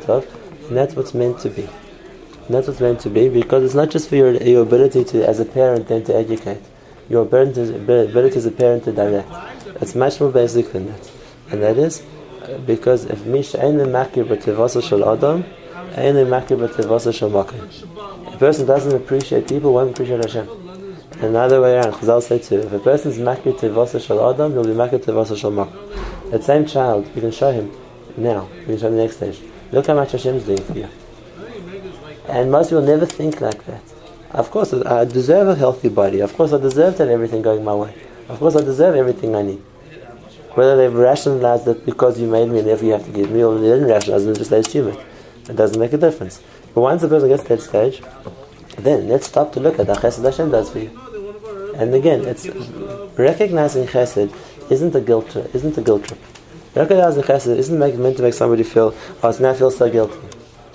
and 0.68 0.76
that's 0.76 0.96
what's 0.96 1.14
meant 1.14 1.40
to 1.42 1.50
be. 1.50 1.64
And 1.64 2.56
that's 2.56 2.68
what's 2.68 2.80
meant 2.80 3.00
to 3.02 3.10
be 3.10 3.30
because 3.30 3.64
it's 3.64 3.76
not 3.76 3.92
just 3.92 4.10
for 4.10 4.16
your, 4.16 4.34
your 4.34 4.64
ability 4.64 5.04
to, 5.06 5.28
as 5.28 5.40
a 5.40 5.46
parent, 5.46 5.88
then 5.88 6.04
to 6.06 6.16
educate. 6.16 6.62
Your 7.10 7.22
ability, 7.22 7.76
ability 7.76 8.38
as 8.38 8.48
a 8.48 8.52
parent 8.52 8.86
to 8.86 8.92
direct. 8.92 9.30
It's 9.82 9.94
much 9.94 10.20
more 10.20 10.32
basic 10.32 10.72
than 10.72 10.88
that, 10.88 11.12
and 11.52 11.62
that 11.62 11.78
is 11.78 12.02
uh, 12.42 12.58
because 12.66 13.06
if 13.06 13.26
misha 13.26 13.64
ain't 13.64 13.78
the 13.78 13.84
makir 13.84 14.26
b'tevasa 14.26 14.82
shel 14.82 15.08
adam, 15.08 15.46
A 15.94 15.98
person 18.38 18.66
doesn't 18.66 18.96
appreciate 18.96 19.48
people, 19.48 19.74
won't 19.74 19.92
appreciate 19.92 20.24
Hashem. 20.24 20.50
Another 21.20 21.62
way 21.62 21.76
around, 21.76 21.94
Chazal 21.94 22.22
say 22.22 22.40
too, 22.40 22.60
if 22.60 22.74
a 22.74 22.80
person 22.80 23.12
is 23.12 23.18
makir 23.18 23.58
tevasa 23.58 24.06
shel 24.06 24.30
adam, 24.30 24.52
he'll 24.52 24.64
be 24.64 24.72
makir 24.72 25.00
tevasa 25.00 25.38
shel 25.38 25.52
makim. 25.52 26.32
That 26.32 26.44
same 26.44 26.66
child, 26.66 27.08
you 27.16 27.22
can 27.22 27.32
show 27.32 27.52
him 27.52 27.72
now. 28.18 28.50
You 28.60 28.66
can 28.66 28.78
show 28.78 28.88
him 28.88 28.98
the 28.98 29.04
next 29.04 29.18
stage. 29.18 29.40
Look 29.72 29.88
how 29.88 29.96
much 29.96 30.12
Hashem 30.12 30.36
is 30.36 30.46
doing 30.46 30.62
for 30.62 30.78
you. 30.78 30.90
And 32.28 32.52
most 32.52 32.70
people 32.70 32.82
never 32.82 33.06
think 33.06 33.40
like 33.40 33.64
that. 33.66 33.82
Of 34.32 34.52
course, 34.52 34.74
I 34.74 35.06
deserve 35.06 35.48
a 35.48 35.56
healthy 35.56 35.88
body. 35.88 36.20
Of 36.20 36.34
course, 36.34 36.52
I 36.52 36.60
deserve 36.60 36.98
to 36.98 37.04
have 37.04 37.10
everything 37.10 37.42
going 37.42 37.64
my 37.64 37.74
way. 37.74 37.96
Of 38.28 38.40
course, 38.40 38.58
I 38.58 38.62
deserve 38.62 38.96
everything 38.96 39.36
I 39.36 39.44
need. 39.44 39.62
Whether 40.56 40.76
they've 40.76 40.94
rationalized 40.94 41.68
it 41.68 41.86
because 41.86 42.20
you 42.20 42.28
made 42.28 42.50
me 42.50 42.60
and 42.60 42.68
therefore 42.68 42.88
you 42.88 42.94
have 42.94 43.06
to 43.06 43.12
give 43.12 43.32
me, 43.32 43.44
or 43.44 43.58
they 43.58 43.68
didn't 43.68 43.88
rationalize 43.88 44.26
it, 44.26 44.38
just 44.38 44.50
they 44.50 44.60
assume 44.60 44.90
it. 44.90 45.00
It 45.50 45.56
doesn't 45.56 45.80
make 45.80 45.94
a 45.94 45.98
difference. 45.98 46.42
But 46.74 46.82
once 46.82 47.02
the 47.02 47.08
person 47.08 47.30
gets 47.30 47.44
to 47.44 47.50
that 47.50 47.62
stage, 47.62 48.02
then 48.78 49.08
let's 49.08 49.28
stop 49.28 49.54
to 49.54 49.60
look 49.60 49.80
at 49.80 49.88
the 49.88 49.94
chesed 49.94 50.24
Hashem 50.24 50.52
does 50.52 50.70
for 50.70 50.80
you. 50.80 50.92
And 51.76 51.94
again, 51.94 52.26
it's 52.26 52.48
recognizing 53.18 53.88
chesed 53.88 54.34
isn't 54.72 54.96
a 54.96 55.02
guilt 55.02 55.30
trip. 55.30 55.54
Isn't 55.54 55.78
a 55.78 55.82
guilt 55.82 56.06
trip. 56.06 56.20
Recognizing 56.74 57.24
chesed 57.24 57.56
isn't 57.56 57.80
meant 57.80 58.18
to 58.18 58.24
make 58.24 58.34
somebody 58.34 58.64
feel, 58.64 58.96
oh, 59.24 59.30
it's 59.30 59.40
now 59.40 59.52
I 59.52 59.54
feel 59.56 59.72
so 59.72 59.90
guilty. 59.90 60.18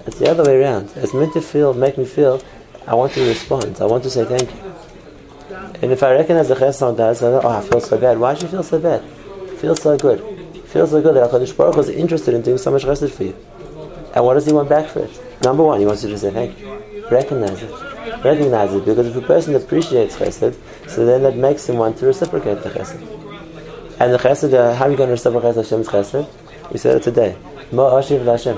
It's 0.07 0.19
the 0.19 0.31
other 0.31 0.45
way 0.45 0.63
around. 0.63 0.91
It's 0.97 1.13
meant 1.13 1.33
to 1.35 1.43
feel, 1.43 1.75
make 1.75 1.99
me 1.99 2.05
feel, 2.05 2.43
I 2.87 2.95
want 2.95 3.13
to 3.13 3.27
respond. 3.27 3.79
I 3.81 3.87
want 3.87 4.03
to 4.05 4.11
say 4.11 4.25
thank 4.25 4.51
you. 4.51 4.71
And 5.83 5.93
if 5.93 6.03
I 6.03 6.13
recognize 6.13 6.49
the 6.49 6.55
chesed 6.55 6.97
does, 6.97 7.23
I 7.23 7.31
know, 7.31 7.41
oh, 7.43 7.49
I 7.49 7.61
feel 7.61 7.81
so 7.81 7.99
bad. 7.99 8.19
Why 8.19 8.35
should 8.35 8.45
you 8.45 8.49
feel 8.49 8.63
so 8.63 8.79
bad? 8.79 9.03
Feel 9.59 9.77
so 9.77 9.99
good. 9.99 10.21
Feel 10.67 10.87
so 10.87 11.03
good 11.03 11.17
that 11.17 11.31
HaKadosh 11.31 11.57
Baruch 11.57 11.79
is 11.79 11.89
interested 11.89 12.35
in 12.35 12.43
doing 12.43 12.59
so 12.59 12.71
much 12.71 12.85
chesed 12.85 13.11
for 13.11 13.25
you. 13.25 13.37
And 14.15 14.25
what 14.25 14.35
does 14.35 14.47
he 14.47 14.53
want 14.53 14.69
back 14.69 14.89
for 14.89 15.01
it? 15.01 15.43
Number 15.43 15.63
one, 15.63 15.81
he 15.81 15.87
wants 15.87 16.03
you 16.05 16.11
to 16.11 16.19
say 16.19 16.31
thank 16.31 16.59
you. 16.59 16.71
Recognize 17.11 17.63
it. 17.63 17.71
Recognize 18.25 18.75
it 18.75 18.85
because 18.85 19.07
if 19.07 19.17
a 19.17 19.23
person 19.23 19.55
appreciates 19.55 20.17
chesed, 20.17 20.57
so 20.89 21.07
then 21.07 21.23
that 21.23 21.37
makes 21.37 21.69
him 21.69 21.77
want 21.77 21.97
to 21.99 22.07
reciprocate 22.07 22.63
the 22.63 22.71
chesed. 22.71 23.01
And 24.01 24.13
the 24.13 24.19
chesed, 24.19 24.53
uh, 24.53 24.75
how 24.75 24.87
are 24.87 24.91
you 24.91 24.97
going 24.97 25.09
to 25.09 25.13
reciprocate 25.13 25.55
Hashem's 25.55 25.89
chesed? 25.89 26.29
We 26.73 26.79
said 26.79 26.97
it 26.97 27.03
today. 27.03 27.37
Ma 27.73 27.91
ashiv 27.93 28.25
Hashem. 28.25 28.57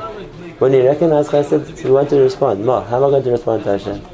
When 0.59 0.73
you 0.73 0.87
recognize 0.87 1.29
chesed, 1.29 1.85
you 1.85 1.93
want 1.93 2.09
to 2.11 2.17
respond. 2.21 2.65
Ma, 2.65 2.85
how 2.85 2.97
am 2.99 3.05
I 3.05 3.11
going 3.11 3.25
to 3.25 3.31
respond 3.31 3.65
to 3.65 3.79
Hashem? 3.79 4.05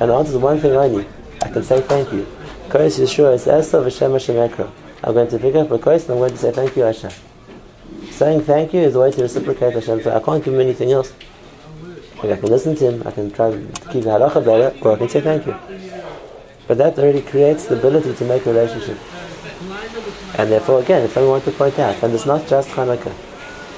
And 0.00 0.10
the 0.10 0.14
answer 0.14 0.32
is 0.32 0.38
one 0.38 0.58
thing 0.60 0.72
only. 0.72 1.06
I 1.42 1.50
can 1.50 1.62
say 1.62 1.80
thank 1.82 2.12
you. 2.12 2.26
Kais 2.68 2.98
Yeshua 2.98 3.34
is 3.34 3.46
Esav 3.46 3.84
Hashem 3.84 4.12
Hashem. 4.12 4.72
I'm 5.02 5.12
going 5.12 5.28
to 5.28 5.38
pick 5.38 5.54
up 5.54 5.70
a 5.70 5.78
kais 5.78 6.04
and 6.04 6.12
I'm 6.12 6.18
going 6.18 6.30
to 6.32 6.38
say 6.38 6.52
thank 6.52 6.76
you 6.76 6.82
Hashem. 6.82 7.10
Saying 8.14 8.42
thank 8.42 8.72
you 8.72 8.80
is 8.80 8.94
a 8.94 9.00
way 9.00 9.10
to 9.10 9.22
reciprocate 9.22 9.74
Hashem. 9.74 10.02
So 10.02 10.14
I 10.14 10.20
can't 10.20 10.44
give 10.44 10.54
him 10.54 10.60
anything 10.60 10.92
else. 10.92 11.12
Like 12.22 12.30
I 12.30 12.36
can 12.36 12.48
listen 12.48 12.76
to 12.76 12.92
him, 12.92 13.02
I 13.04 13.10
can 13.10 13.28
try 13.32 13.50
to 13.50 13.58
keep 13.90 14.04
the 14.04 14.10
halacha 14.10 14.44
better, 14.44 14.78
or 14.82 14.92
I 14.92 14.96
can 14.98 15.08
say 15.08 15.20
thank 15.20 15.46
you. 15.46 15.56
But 16.68 16.78
that 16.78 16.96
already 16.96 17.22
creates 17.22 17.66
the 17.66 17.76
ability 17.76 18.14
to 18.14 18.24
make 18.24 18.46
a 18.46 18.52
relationship. 18.52 18.98
And 20.38 20.50
therefore, 20.50 20.80
again, 20.80 21.02
if 21.02 21.18
I 21.18 21.24
want 21.24 21.44
to 21.44 21.50
point 21.50 21.76
out, 21.80 22.00
and 22.04 22.14
it's 22.14 22.24
not 22.24 22.46
just 22.46 22.68
Hanukkah. 22.68 23.12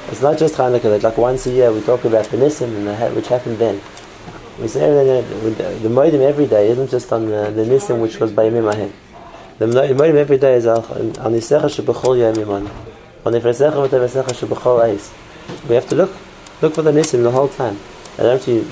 It's 0.08 0.20
not 0.20 0.36
just 0.38 0.54
Hanukkah, 0.56 0.82
that 0.82 1.02
like 1.02 1.16
once 1.16 1.46
a 1.46 1.50
year 1.50 1.72
we 1.72 1.80
talk 1.80 2.04
about 2.04 2.26
the 2.26 2.36
Nissim, 2.36 2.76
and 2.76 2.86
the, 2.86 2.94
which 3.16 3.28
happened 3.28 3.56
then. 3.56 3.80
We 4.60 4.68
say 4.68 4.84
everything, 4.84 5.64
uh, 5.64 5.78
the 5.80 5.88
Moedim 5.88 6.20
every 6.20 6.46
day 6.46 6.68
isn't 6.68 6.90
just 6.90 7.10
on 7.10 7.24
the, 7.26 7.50
the 7.50 7.64
Nisim 7.64 8.02
which 8.02 8.20
was 8.20 8.32
by 8.32 8.50
Yemim 8.50 8.70
Ahem. 8.70 8.92
The 9.58 9.64
Moedim 9.64 10.14
every 10.14 10.36
day 10.36 10.56
is 10.56 10.66
on 10.66 10.82
Nisecha 10.82 11.70
Shebechol 11.70 12.18
Yom. 12.18 12.95
We 13.26 13.32
have 15.74 15.88
to 15.88 15.96
look, 15.96 16.14
look 16.62 16.74
for 16.74 16.82
the 16.82 16.92
Nisim 16.92 17.24
the 17.24 17.30
whole 17.32 17.48
time. 17.48 17.76
And 18.18 18.28
actually, 18.28 18.64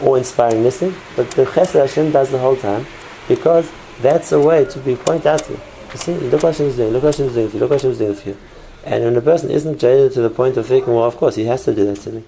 awe-inspiring 0.00 0.62
Nisim, 0.62 0.94
but 1.14 1.30
the 1.32 1.44
Chesed 1.44 1.78
Hashem 1.78 2.10
does 2.10 2.30
the 2.30 2.38
whole 2.38 2.56
time, 2.56 2.86
because 3.28 3.70
that's 4.00 4.32
a 4.32 4.40
way 4.40 4.64
to 4.64 4.78
be 4.78 4.96
pointed 4.96 5.26
out 5.26 5.44
to. 5.44 5.52
You 5.52 5.96
see, 5.96 6.14
look 6.14 6.42
what 6.42 6.54
Hashem 6.54 6.68
is 6.68 6.76
doing, 6.76 6.94
look 6.94 7.02
what 7.02 7.14
Hashem 7.14 7.26
is 7.26 7.34
doing 7.34 7.50
for 7.50 7.56
you, 7.56 7.60
look 7.60 7.70
what 7.70 7.82
Hashem 7.82 7.90
is 7.90 7.98
doing 7.98 8.14
for 8.14 8.28
you. 8.30 8.36
And 8.84 9.04
when 9.04 9.16
a 9.16 9.20
person 9.20 9.50
isn't 9.50 9.78
jaded 9.78 10.12
to 10.12 10.22
the 10.22 10.30
point 10.30 10.56
of 10.56 10.66
thinking, 10.66 10.94
well, 10.94 11.04
of 11.04 11.18
course, 11.18 11.34
he 11.34 11.44
has 11.44 11.62
to 11.66 11.74
do 11.74 11.84
that 11.84 12.00
to 12.00 12.12
me. 12.12 12.24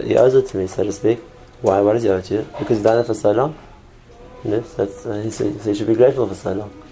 He 0.00 0.16
owes 0.16 0.34
it 0.34 0.46
to 0.46 0.56
me, 0.56 0.68
so 0.68 0.84
to 0.84 0.92
speak. 0.92 1.18
Why? 1.60 1.80
Why 1.80 1.94
does 1.94 2.04
he 2.04 2.08
owe 2.08 2.20
to 2.20 2.34
you? 2.34 2.46
Because 2.58 2.78
he's 2.78 2.84
done 2.84 2.98
it 2.98 3.06
for 3.06 3.14
so 3.14 3.32
long. 3.32 3.58
Yes, 4.44 4.74
that's, 4.74 5.06
uh, 5.06 5.22
he, 5.22 5.30
so 5.30 5.50
he 5.50 5.74
should 5.74 5.88
be 5.88 5.94
grateful 5.94 6.28
for 6.28 6.34
so 6.34 6.52
long. 6.52 6.83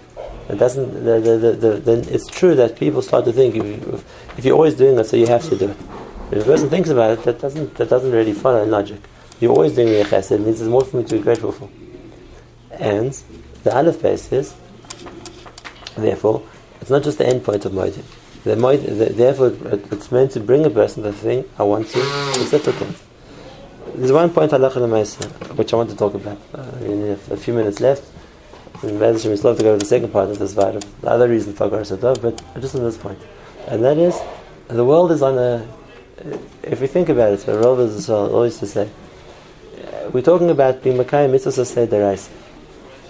It 0.49 0.57
doesn't. 0.57 1.05
The, 1.05 1.19
the, 1.19 1.51
the, 1.51 1.69
then 1.79 1.99
it's 2.09 2.27
true 2.27 2.55
that 2.55 2.77
people 2.77 3.01
start 3.01 3.25
to 3.25 3.33
think 3.33 3.55
if, 3.55 4.37
if 4.37 4.45
you're 4.45 4.55
always 4.55 4.75
doing 4.75 4.97
it, 4.97 5.05
so 5.05 5.17
you 5.17 5.27
have 5.27 5.47
to 5.49 5.57
do 5.57 5.69
it. 5.69 5.77
If 6.31 6.43
a 6.43 6.45
person 6.45 6.69
thinks 6.69 6.89
about 6.89 7.11
it, 7.11 7.23
that 7.23 7.39
doesn't 7.39 7.75
that 7.75 7.89
doesn't 7.89 8.11
really 8.11 8.33
follow 8.33 8.65
logic. 8.65 8.99
You're 9.39 9.51
always 9.51 9.73
doing 9.73 9.87
the 9.87 10.03
chesed. 10.03 10.31
It 10.31 10.41
means 10.41 10.59
there's 10.59 10.69
more 10.69 10.83
for 10.85 10.97
me 10.97 11.03
to 11.03 11.15
be 11.15 11.21
grateful 11.21 11.51
for. 11.51 11.69
And 12.71 13.11
the 13.63 13.75
aleph 13.75 14.01
base 14.01 14.31
is, 14.31 14.55
therefore, 15.95 16.43
it's 16.81 16.89
not 16.89 17.03
just 17.03 17.17
the 17.17 17.27
end 17.27 17.43
point 17.43 17.65
of 17.65 17.71
moedim. 17.71 18.03
The, 18.43 18.55
the, 18.55 19.05
therefore, 19.13 19.53
it's 19.91 20.11
meant 20.11 20.31
to 20.31 20.39
bring 20.41 20.65
a 20.65 20.69
person 20.69 21.03
to 21.03 21.13
think, 21.13 21.47
I 21.57 21.63
want 21.63 21.87
to 21.89 21.99
reciprocate. 22.37 22.95
There's 23.95 24.11
one 24.11 24.31
point 24.31 24.51
which 24.51 25.73
I 25.73 25.75
want 25.77 25.89
to 25.91 25.95
talk 25.95 26.13
about. 26.13 26.37
Uh, 26.53 26.65
a, 26.81 27.11
a, 27.33 27.37
few 27.37 27.53
minutes 27.53 27.79
left. 27.79 28.03
And 28.83 28.99
Bez 28.99 29.25
is 29.25 29.43
love 29.43 29.57
to 29.57 29.63
go 29.63 29.73
to 29.73 29.79
the 29.79 29.85
second 29.85 30.11
part 30.11 30.29
of 30.29 30.39
this 30.39 30.53
vital. 30.53 30.81
The 31.01 31.09
other 31.09 31.29
reason 31.29 31.53
for 31.53 31.69
Garsatov, 31.69 32.21
but 32.21 32.61
just 32.61 32.75
on 32.75 32.83
this 32.83 32.97
point, 32.97 33.17
and 33.67 33.83
that 33.83 33.97
is 33.97 34.19
the 34.67 34.85
world 34.85 35.11
is 35.11 35.21
on 35.21 35.37
a. 35.37 35.67
If 36.63 36.81
we 36.81 36.87
think 36.87 37.09
about 37.09 37.33
it, 37.33 37.47
world 37.47 37.79
is 37.79 38.09
always 38.09 38.57
to 38.59 38.67
say. 38.67 38.89
We're 40.11 40.21
talking 40.21 40.49
about 40.49 40.83
being 40.83 40.97
Makai 40.97 41.29
mitzvahs 41.29 41.65
say 41.65 41.87
deraisa. 41.87 42.29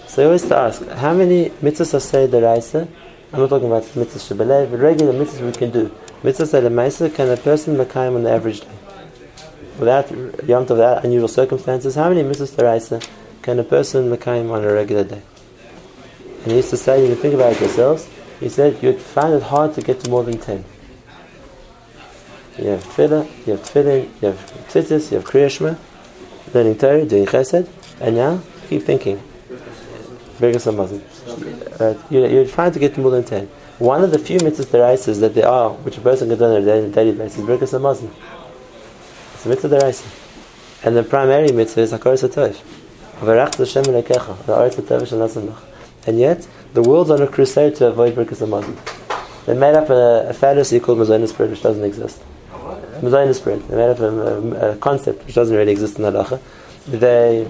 So 0.08 0.22
I 0.22 0.26
always 0.26 0.44
to 0.44 0.56
ask, 0.56 0.88
how 0.90 1.14
many 1.14 1.50
mitzvahs 1.50 2.02
say 2.02 2.28
deraisa? 2.28 2.88
I'm 3.34 3.40
not 3.40 3.50
talking 3.50 3.68
about 3.68 3.84
mitzvahs 3.84 4.32
shabbaleh, 4.32 4.70
but 4.70 4.80
regular 4.80 5.12
mitzvahs 5.12 5.42
we 5.42 5.52
can 5.52 5.72
do. 5.72 5.92
Mitzvahs 6.22 6.50
say 6.50 6.62
deraisa 6.62 7.14
can 7.14 7.30
a 7.30 7.38
person 7.38 7.76
Makai 7.78 8.14
on 8.16 8.24
the 8.24 8.32
average 8.32 8.62
day? 8.62 8.68
without 9.78 10.10
Yom 10.48 10.66
Tov, 10.66 10.72
without 10.72 11.06
unusual 11.06 11.28
circumstances, 11.28 11.96
how 11.96 12.10
many 12.10 12.24
mitzvahs 12.24 12.56
deraisa 12.56 13.06
can 13.42 13.60
a 13.60 13.64
person 13.64 14.10
Mekayim 14.10 14.52
on 14.52 14.64
a 14.64 14.72
regular 14.72 15.04
day? 15.04 15.22
And 16.44 16.52
he 16.52 16.58
used 16.58 16.70
to 16.72 16.78
say, 16.78 17.02
you 17.02 17.14
can 17.14 17.22
think 17.22 17.34
about 17.34 17.54
it 17.54 17.62
yourselves, 17.62 18.10
he 18.40 18.50
said 18.50 18.84
you'd 18.84 19.00
find 19.00 19.34
it 19.34 19.44
hard 19.44 19.74
to 19.76 19.82
get 19.82 20.02
to 20.02 20.10
more 20.10 20.24
than 20.24 20.38
ten. 20.38 20.66
You 22.58 22.66
have 22.66 22.84
tefillah, 22.84 23.48
you 23.48 23.54
have 23.54 23.62
tefillin, 23.64 24.10
you 24.22 24.28
have 24.28 24.68
tzitzis, 24.68 25.12
you 25.12 25.18
have 25.18 25.26
kriyashma, 25.26 25.78
learning 26.54 26.78
Torah, 26.78 27.06
doing 27.06 27.26
chesed, 27.26 27.70
and 28.02 28.16
now 28.18 28.42
keep 28.68 28.84
thinking. 28.84 29.22
Birkas 30.38 30.68
Hamazon. 30.70 31.02
Uh, 31.80 31.98
you're, 32.10 32.28
you're 32.28 32.46
trying 32.46 32.72
to 32.74 32.80
get 32.80 32.94
to 32.96 33.02
more 33.02 33.12
than 33.12 33.24
10. 33.24 33.48
One 33.80 34.04
of 34.04 34.12
the 34.12 34.20
few 34.20 34.40
mitzvahs 34.40 34.66
deraisas 34.66 35.20
that 35.22 35.34
there 35.34 35.48
are, 35.48 35.72
which 35.72 35.98
a 35.98 36.02
person 36.02 36.30
can 36.30 36.38
do 36.38 36.46
on 36.46 36.62
a 36.62 36.90
daily 36.90 37.14
basis, 37.14 37.40
is 37.40 37.46
Birkas 37.46 37.80
Hamazon. 37.80 38.12
It's 39.36 39.46
a 39.46 39.50
mitzvah 39.50 39.70
deraisa. 39.70 40.86
And 40.86 40.96
the 40.98 41.04
primary 41.04 41.52
mitzvah 41.52 41.82
is 41.82 41.94
Hakaras 41.94 42.28
HaTov. 42.28 42.62
V'rach 43.22 43.58
Hashem 43.58 43.86
Elekecha, 43.86 44.46
the 44.46 44.54
Aretz 44.54 44.76
HaTov 44.76 45.04
Shalasanach. 45.04 45.73
And 46.06 46.20
yet, 46.20 46.48
the 46.74 46.82
world's 46.82 47.12
on 47.12 47.22
a 47.22 47.28
crusade 47.28 47.76
to 47.76 47.88
avoid 47.88 48.16
Birkas 48.16 48.46
Hamazon. 48.46 48.78
They 49.46 49.54
made 49.54 49.76
up 49.76 49.90
a, 49.90 50.30
a 50.30 50.34
fantasy 50.34 50.80
called 50.80 51.00
Mazonis 51.00 51.36
bread, 51.36 51.50
which 51.50 51.62
doesn't 51.62 51.84
exist. 51.84 52.22
Mazonis 53.02 53.44
bread. 53.44 53.62
They 53.64 53.76
made 53.76 53.90
up 53.90 54.00
a, 54.00 54.72
a, 54.72 54.78
concept 54.78 55.26
which 55.26 55.36
doesn't 55.36 55.56
really 55.56 55.72
exist 55.72 56.00
in 56.00 56.06
halacha. 56.06 56.42
They 56.88 57.48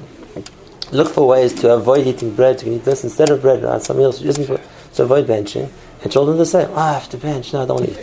look 0.91 1.09
for 1.09 1.27
ways 1.27 1.53
to 1.61 1.73
avoid 1.73 2.07
eating 2.07 2.35
bread. 2.35 2.61
You 2.61 2.65
can 2.65 2.73
eat 2.73 2.85
this 2.85 3.03
instead 3.03 3.29
of 3.29 3.41
bread, 3.41 3.63
or 3.63 3.79
something 3.79 4.05
else. 4.05 4.19
Just 4.19 4.39
to 4.45 5.03
avoid 5.03 5.27
benching. 5.27 5.69
And 6.01 6.11
children 6.11 6.37
the 6.37 6.45
same. 6.45 6.69
Oh, 6.71 6.75
I 6.75 6.93
have 6.93 7.09
to 7.09 7.17
bench. 7.17 7.53
No, 7.53 7.63
I 7.63 7.65
don't 7.65 7.87
eat. 7.87 7.97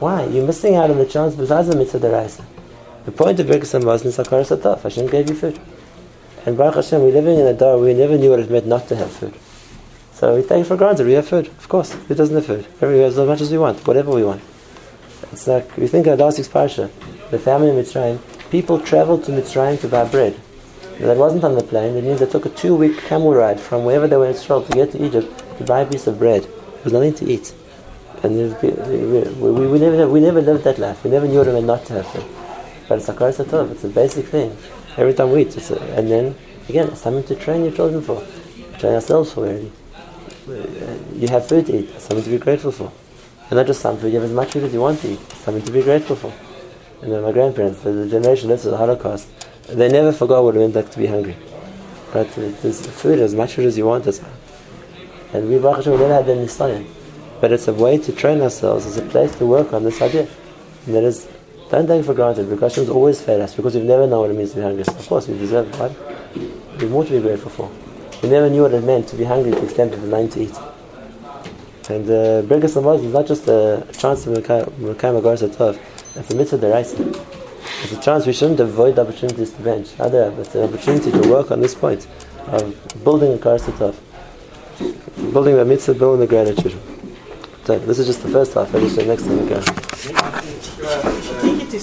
Why? 0.00 0.24
You're 0.24 0.46
missing 0.46 0.76
out 0.76 0.90
on 0.90 0.98
the 0.98 1.06
chance 1.06 1.34
besides 1.34 1.68
the 1.68 1.76
mitzvah 1.76 2.00
deraisa. 2.00 2.44
The 3.04 3.12
point 3.12 3.38
of 3.40 3.46
Birkas 3.46 3.78
Hamazon 3.78 4.06
is 4.06 4.16
Hakaras. 4.16 4.82
Hashem 4.82 5.06
gave 5.08 5.28
you 5.28 5.36
food. 5.36 5.60
And 6.50 6.58
Baruch 6.58 6.74
Hashem, 6.74 7.00
we're 7.00 7.12
living 7.12 7.38
in 7.38 7.46
a 7.46 7.54
day 7.54 7.76
we 7.76 7.94
never 7.94 8.18
knew 8.18 8.30
what 8.30 8.40
it 8.40 8.50
meant 8.50 8.66
not 8.66 8.88
to 8.88 8.96
have 8.96 9.12
food. 9.12 9.32
So 10.12 10.34
we 10.34 10.42
take 10.42 10.66
for 10.66 10.76
granted 10.76 11.06
we 11.06 11.12
have 11.12 11.28
food. 11.28 11.46
Of 11.46 11.68
course, 11.68 11.92
who 11.92 12.12
doesn't 12.12 12.34
have 12.34 12.44
food? 12.44 12.66
Everybody 12.80 13.02
has 13.02 13.16
as 13.16 13.28
much 13.28 13.40
as 13.40 13.52
we 13.52 13.58
want, 13.58 13.86
whatever 13.86 14.10
we 14.10 14.24
want. 14.24 14.42
It's 15.30 15.46
like 15.46 15.76
we 15.76 15.86
think 15.86 16.08
of 16.08 16.18
last 16.18 16.38
week's 16.38 16.48
parsha, 16.48 16.90
the 17.30 17.38
family 17.38 17.70
in 17.70 17.76
Mitzrayim. 17.76 18.18
People 18.50 18.80
traveled 18.80 19.22
to 19.26 19.30
Mitzrayim 19.30 19.80
to 19.82 19.86
buy 19.86 20.08
bread. 20.08 20.34
That 20.98 21.16
wasn't 21.16 21.44
on 21.44 21.54
the 21.54 21.62
plane. 21.62 21.94
It 21.94 22.02
means 22.02 22.18
they 22.18 22.26
took 22.26 22.46
a 22.46 22.48
two-week 22.48 22.98
camel 22.98 23.32
ride 23.32 23.60
from 23.60 23.84
wherever 23.84 24.08
they 24.08 24.16
were 24.16 24.26
in 24.26 24.32
Israel 24.32 24.64
to 24.64 24.72
get 24.72 24.90
to 24.90 25.06
Egypt 25.06 25.44
to 25.58 25.62
buy 25.62 25.82
a 25.82 25.86
piece 25.86 26.08
of 26.08 26.18
bread. 26.18 26.42
There 26.42 26.82
was 26.82 26.92
nothing 26.92 27.14
to 27.14 27.26
eat, 27.32 27.54
and 28.24 28.34
we, 28.60 28.70
we, 28.70 29.66
we, 29.68 29.78
never 29.78 30.08
we 30.08 30.18
never 30.18 30.42
lived 30.42 30.64
that 30.64 30.80
life. 30.80 31.04
We 31.04 31.10
never 31.12 31.28
knew 31.28 31.38
what 31.38 31.46
it 31.46 31.52
meant 31.52 31.66
not 31.66 31.86
to 31.86 31.92
have 31.92 32.08
food. 32.08 32.24
But 32.88 32.98
it's 32.98 33.08
a. 33.08 33.66
It's 33.70 33.84
a 33.84 33.88
basic 33.88 34.26
thing. 34.26 34.56
Every 34.96 35.14
time 35.14 35.32
we 35.32 35.42
eat, 35.42 35.56
it's 35.56 35.70
a, 35.70 35.80
and 35.96 36.10
then 36.10 36.36
again, 36.68 36.88
it's 36.88 37.00
something 37.00 37.24
to 37.24 37.34
train 37.34 37.64
your 37.64 37.72
children 37.72 38.02
for, 38.02 38.24
train 38.78 38.94
ourselves 38.94 39.32
for. 39.32 39.44
Really 39.44 39.70
you 40.46 41.28
have 41.28 41.46
food 41.46 41.66
to 41.66 41.78
eat, 41.78 42.00
something 42.00 42.24
to 42.24 42.30
be 42.30 42.38
grateful 42.38 42.72
for. 42.72 42.92
And 43.48 43.56
not 43.56 43.66
just 43.66 43.80
some 43.80 43.98
food, 43.98 44.12
you 44.12 44.20
have 44.20 44.28
as 44.28 44.34
much 44.34 44.52
food 44.52 44.64
as 44.64 44.72
you 44.72 44.80
want 44.80 45.00
to 45.00 45.12
eat, 45.12 45.20
something 45.32 45.64
to 45.64 45.72
be 45.72 45.82
grateful 45.82 46.16
for. 46.16 46.32
And 47.02 47.12
then 47.12 47.22
my 47.22 47.32
grandparents, 47.32 47.80
the, 47.80 48.08
generation 48.08 48.48
left 48.48 48.64
of 48.64 48.72
the 48.72 48.76
Holocaust, 48.76 49.28
they 49.68 49.88
never 49.88 50.12
forgot 50.12 50.44
what 50.44 50.56
it 50.56 50.58
meant 50.58 50.74
like 50.74 50.90
to 50.90 50.98
be 50.98 51.06
hungry. 51.06 51.36
But 52.12 52.26
uh, 52.38 52.50
there's 52.62 52.86
food, 52.86 53.18
as 53.20 53.34
much 53.34 53.54
food 53.54 53.66
as 53.66 53.78
you 53.78 53.86
want 53.86 54.06
as 54.06 54.20
well. 54.20 54.32
And 55.32 55.48
we, 55.48 55.58
Baruch 55.58 55.78
Hashem, 55.78 55.92
never 55.92 56.14
had 56.14 56.26
that 56.26 56.36
nisayon. 56.36 56.86
But 57.40 57.52
it's 57.52 57.68
a 57.68 57.74
way 57.74 57.98
to 57.98 58.12
train 58.12 58.40
ourselves, 58.40 58.86
it's 58.86 58.96
a 58.96 59.02
place 59.02 59.34
to 59.36 59.46
work 59.46 59.72
on 59.72 59.84
this 59.84 60.02
idea. 60.02 60.28
And 60.86 60.94
that 60.94 61.04
is, 61.04 61.28
don't 61.70 61.86
take 61.86 62.00
it 62.00 62.04
for 62.04 62.14
granted, 62.14 62.50
because 62.50 62.72
Hashem's 62.72 62.90
always 62.90 63.20
fed 63.20 63.40
us, 63.40 63.54
because 63.54 63.74
we've 63.74 63.84
never 63.84 64.06
known 64.06 64.22
what 64.22 64.30
it 64.30 64.34
means 64.34 64.50
to 64.50 64.56
be 64.56 64.62
hungry. 64.62 64.82
Of 64.82 65.06
course, 65.06 65.28
we 65.28 65.38
deserve 65.38 65.78
right? 65.78 65.92
We 66.80 66.88
more 66.88 67.04
to 67.04 67.12
be 67.12 67.20
grateful 67.20 67.50
for. 67.50 67.70
We 68.22 68.28
never 68.28 68.50
knew 68.50 68.62
what 68.62 68.74
it 68.74 68.82
meant 68.82 69.08
to 69.08 69.16
be 69.16 69.24
hungry 69.24 69.52
to 69.52 69.56
the 69.56 69.64
extent 69.64 69.94
of 69.94 70.02
the 70.02 70.08
mind 70.08 70.32
to 70.32 70.42
eat. 70.42 70.56
And 71.88 72.08
uh, 72.08 72.42
Birkas 72.42 73.04
is 73.04 73.12
not 73.12 73.26
just 73.26 73.48
a 73.48 73.86
chance 73.92 74.24
to 74.24 74.30
Mekayim 74.30 75.20
Agaras 75.20 75.48
Tov, 75.48 75.78
it's 76.16 76.30
a 76.30 76.34
mitzvah 76.34 76.58
deraisa. 76.58 76.98
It's 77.82 77.92
a 77.92 78.00
chance 78.00 78.26
we 78.26 78.32
shouldn't 78.32 78.60
avoid 78.60 78.98
opportunities 78.98 79.52
to 79.52 79.62
bench. 79.62 79.90
Rather, 79.98 80.34
it's 80.38 80.54
an 80.54 80.64
opportunity 80.64 81.12
to 81.12 81.30
work 81.30 81.50
on 81.50 81.60
this 81.60 81.74
point 81.74 82.06
of 82.46 83.04
building 83.04 83.32
a 83.32 83.38
Tov. 83.38 83.94
Building 85.32 85.56
the 85.56 85.64
mitzvah, 85.64 85.94
building 85.94 86.20
the 86.20 86.26
gratitude. 86.26 86.76
This 87.78 87.98
is 88.00 88.06
just 88.06 88.22
the 88.22 88.28
first 88.28 88.54
half. 88.54 88.72
Just 88.72 88.96
say 88.96 89.06
next 89.06 89.22
time 89.24 89.42
we 89.42 89.48
go. 89.48 89.60
Take 91.40 91.62
it 91.62 91.70
to, 91.70 91.80